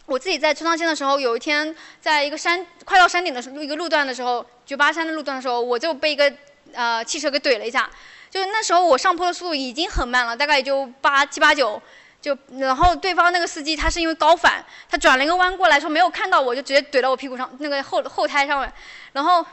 [0.07, 6.33] 我自己在川藏线的时候，有一天在一个山快到山顶的时候，一个路段的时候，九八山的路段的时候，我就被一个
[6.75, 7.91] 呃汽车给怼了一下。
[8.31, 11.81] 就是那时候我上坡的速度已经很慢了，大概也就八七八九。
[12.25, 18.73] 就然后对方那个司机他是因为高反，他转了一个弯过来说没有看到我就直接怼到我屁股上那个后后胎上面，
[19.13, 19.45] 然后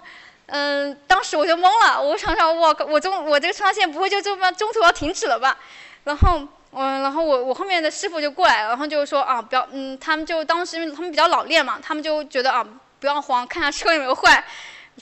[0.46, 5.58] 嗯当时我就懵了，我想想我我中我这个穿线不会就这么中途要停止了吧？
[6.06, 12.66] 然后嗯然后我我后面的师傅就过来了，然后就说啊不要嗯他们就当时他们比较老练嘛，他们就觉得啊
[13.02, 14.42] 不要慌，看下车有没有坏，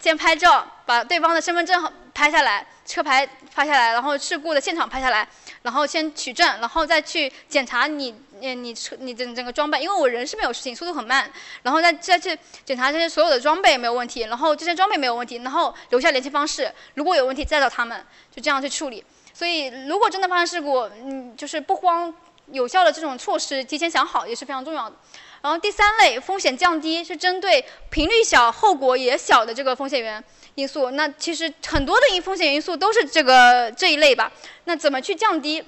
[0.02, 5.28] 先拍照把对方的身份证拍下来，车牌拍下来，然后事故的现场拍下来。
[5.62, 11.30] 然后先取证，然后再去检查你，你你车你整整个装备，因为我人是没有事情，速度很慢，
[11.64, 19.04] 然后再再去检查这些所有的装备没有问题，然后这些装备没有问题，然后留下联系方式，如果有问题再找他们，就这样去处理。
[19.34, 22.14] 所以如果真的发生事故，嗯，就是不慌，
[22.52, 24.96] 有效的这种措施提前想好也是非常重要的。
[25.42, 30.24] 然后第三类风险降低是针对频率小、后果也小的这个风险源。
[30.56, 34.30] 因素，那其实很多的因风险因素都是这个这一类吧。
[34.66, 35.64] 那怎么去降低？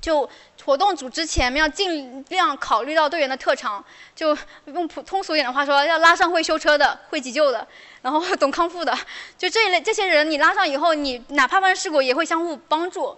[0.00, 0.28] 就
[0.64, 3.84] 活动组织前面要尽量考虑到队员的特长，
[4.14, 4.36] 就
[4.66, 7.66] 用普通俗一点的话说，要拉上会修车的、会急救的，
[8.02, 8.96] 然后懂康复的，
[9.36, 13.16] 就这一类这些人你拉上以后，你哪怕发生事故也会相互帮助。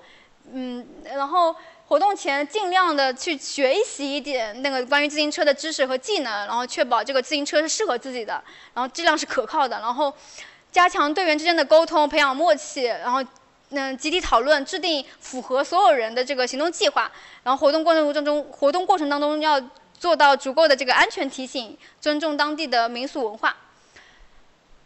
[0.51, 1.55] 嗯，然后
[1.89, 8.35] 活动前尽量的去学习一点那个关于自行车的知识和技能，然后确保这个自行车是适合自己的，
[8.74, 10.15] 然后质量是可靠的，然后。
[10.70, 13.24] 加强队员之间的沟通，培养默契，然后，
[13.70, 17.10] 嗯，集体讨论，制定符合所有人的这个行动计划。
[17.43, 19.59] 然后活动过程当中，活动过程当中要
[19.98, 23.56] 做到足够的这个安全提醒，尊重当地的民俗文化。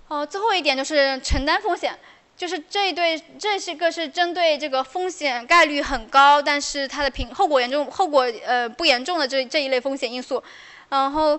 [0.07, 1.99] 哦，最后一点就是承担风险，
[2.43, 10.43] 就是这一对，这是个是针对这个风险概率很高，但是它的平后果严重，后果呃不严重的这这一类风险因素，
[10.89, 11.39] 然后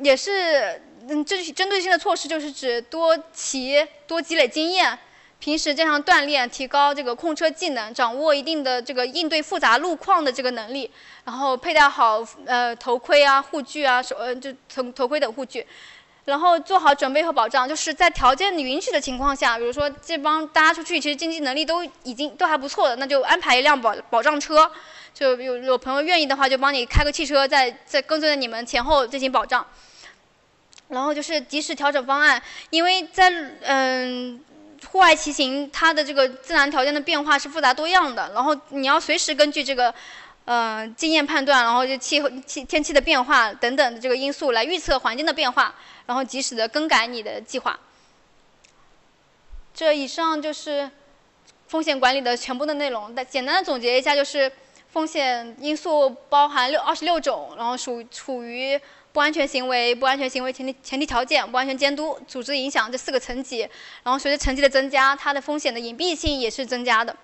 [0.00, 0.80] 也是。
[1.06, 4.98] 嗯，这针对性的措施就是指多骑、多积累经验，
[5.38, 10.90] 平时经常锻炼，提高这个控车技能，掌握一定的这个应对复杂路况的这个能力，
[11.26, 15.66] 然后佩戴好呃头盔啊、护具啊、手呃就头头盔等护具，
[16.24, 24.70] 然后做好准备和保障，就是在条件允许的情况下，比如说这帮大家出去其实经济能力都已经都还不错的，那就安排一辆保保障车，
[25.12, 29.66] 就有有朋友愿意的话，就帮你开个汽车，在在跟随着你们前后进行保障。
[30.88, 33.30] 然后就是及时调整方案，因为在
[33.62, 34.38] 嗯
[34.86, 39.92] 户外骑行，它的这个自然条件的变化是复杂多样的，然后你要随时根据这个
[40.44, 45.74] 呃经验判断，然后就气候气天气的变化等等的这个因素来预测环境的变化，
[46.06, 47.78] 然后及时的更改你的计划。
[49.74, 50.90] 这以上就是
[51.66, 53.14] 风险管理的全部的内容。
[53.14, 54.50] 那简单的总结一下，就是
[54.88, 58.80] 风险因素包含六二十六种，然后属处于。
[59.14, 63.60] 不安全行为、不安全行为前提前提条件、不安全监督、组织影响这四个层级，
[64.02, 67.16] 然后随着层级的增加，它的风险的隐蔽性也是增加的。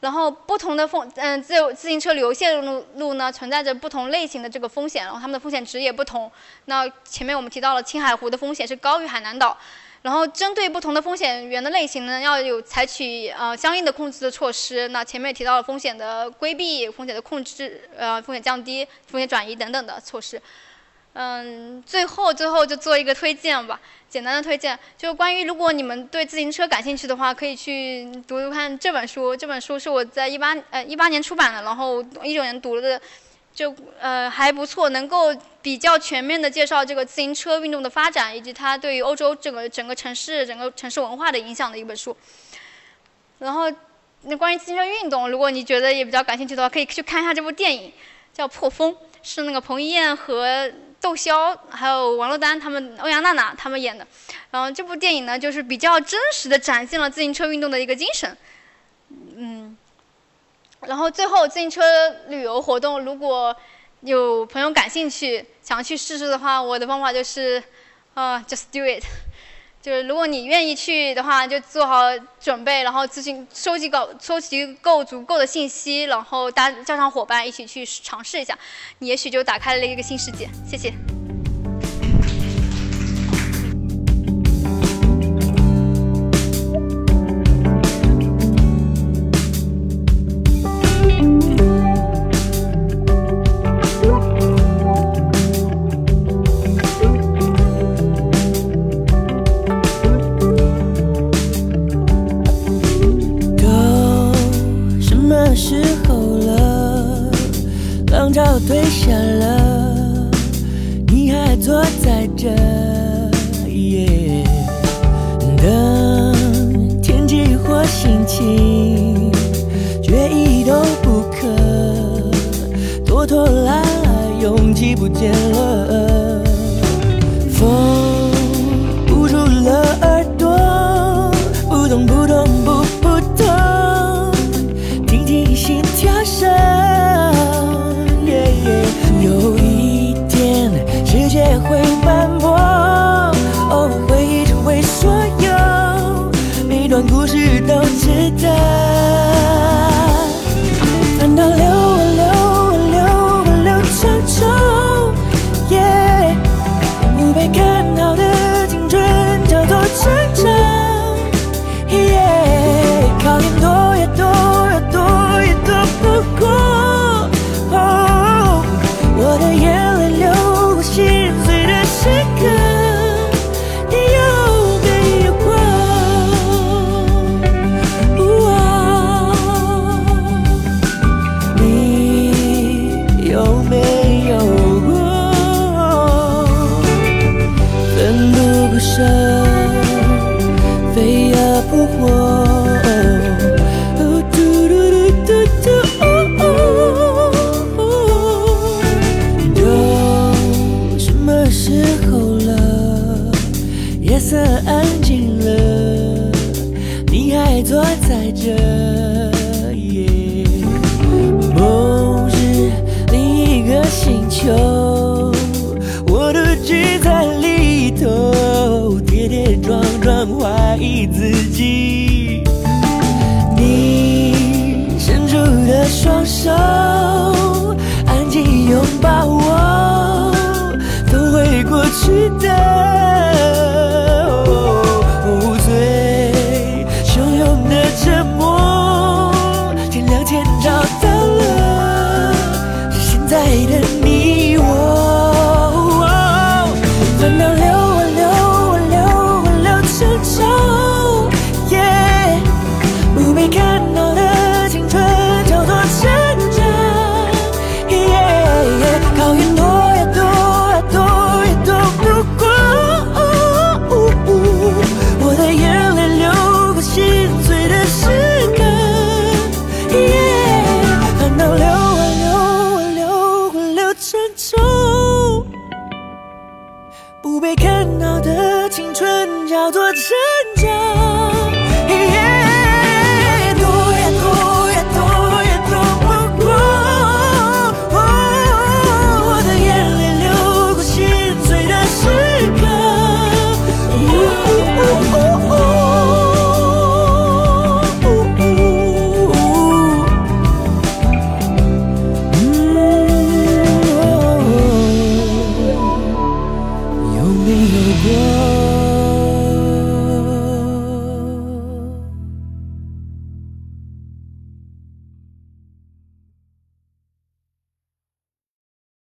[0.00, 6.30] 然后不同的风嗯自由自行车旅游线路路呢，存在着不同类型的这个风险，然后它们的风险值也不同。
[6.66, 9.58] 那前面我们提到了青海湖的风险是高于海南岛，
[10.02, 14.86] 然后针对不同的风险源的类型呢，要有采取呃相应的控制的措施。
[14.88, 20.40] 那前面也提到了风险的规避、风险的控制、呃风险降低、风险转移等等的措施。
[21.20, 29.34] 嗯，最后最后就做一个推荐吧，简单的推荐，就关于如果你们对自行车感兴趣的话，可以去读读看这本书。
[29.36, 33.00] 这本书是我在一八呃一八年出版的，然后一九年读了的，
[33.52, 42.16] 就呃还不错，能够比较全面的介绍这个自行车运动的发展以及它对于欧洲整个整个城市整个城市文化的影响的一本书。
[43.40, 43.68] 然后
[44.22, 47.92] 那关于自行车运动，如果你觉得也比较感兴趣的话，可以去看一下这部电影，
[48.32, 50.70] 叫《破风》，是那个彭于晏和。
[51.00, 54.06] 窦骁还有王珞丹他们，欧阳娜娜他们演的，
[54.50, 58.36] 然后这部电影呢，就是比较真实的展现了自行车运动的一个精神，
[59.36, 59.76] 嗯，
[60.80, 61.82] 然后最后自行车
[62.28, 63.54] 旅游活动，如果
[64.00, 67.62] 有朋友感兴趣想去试试的话，我的方法就是，
[68.14, 69.04] 啊，just do it。
[69.80, 72.02] 就是如果你愿意去的话，就做好
[72.40, 78.58] 准备，然后咨询、收集够、收集够足够的信息，然后搭叫上伙伴一起去尝试一下，
[78.98, 80.48] 你也许就打开了一个新世界。
[80.68, 81.27] 谢谢。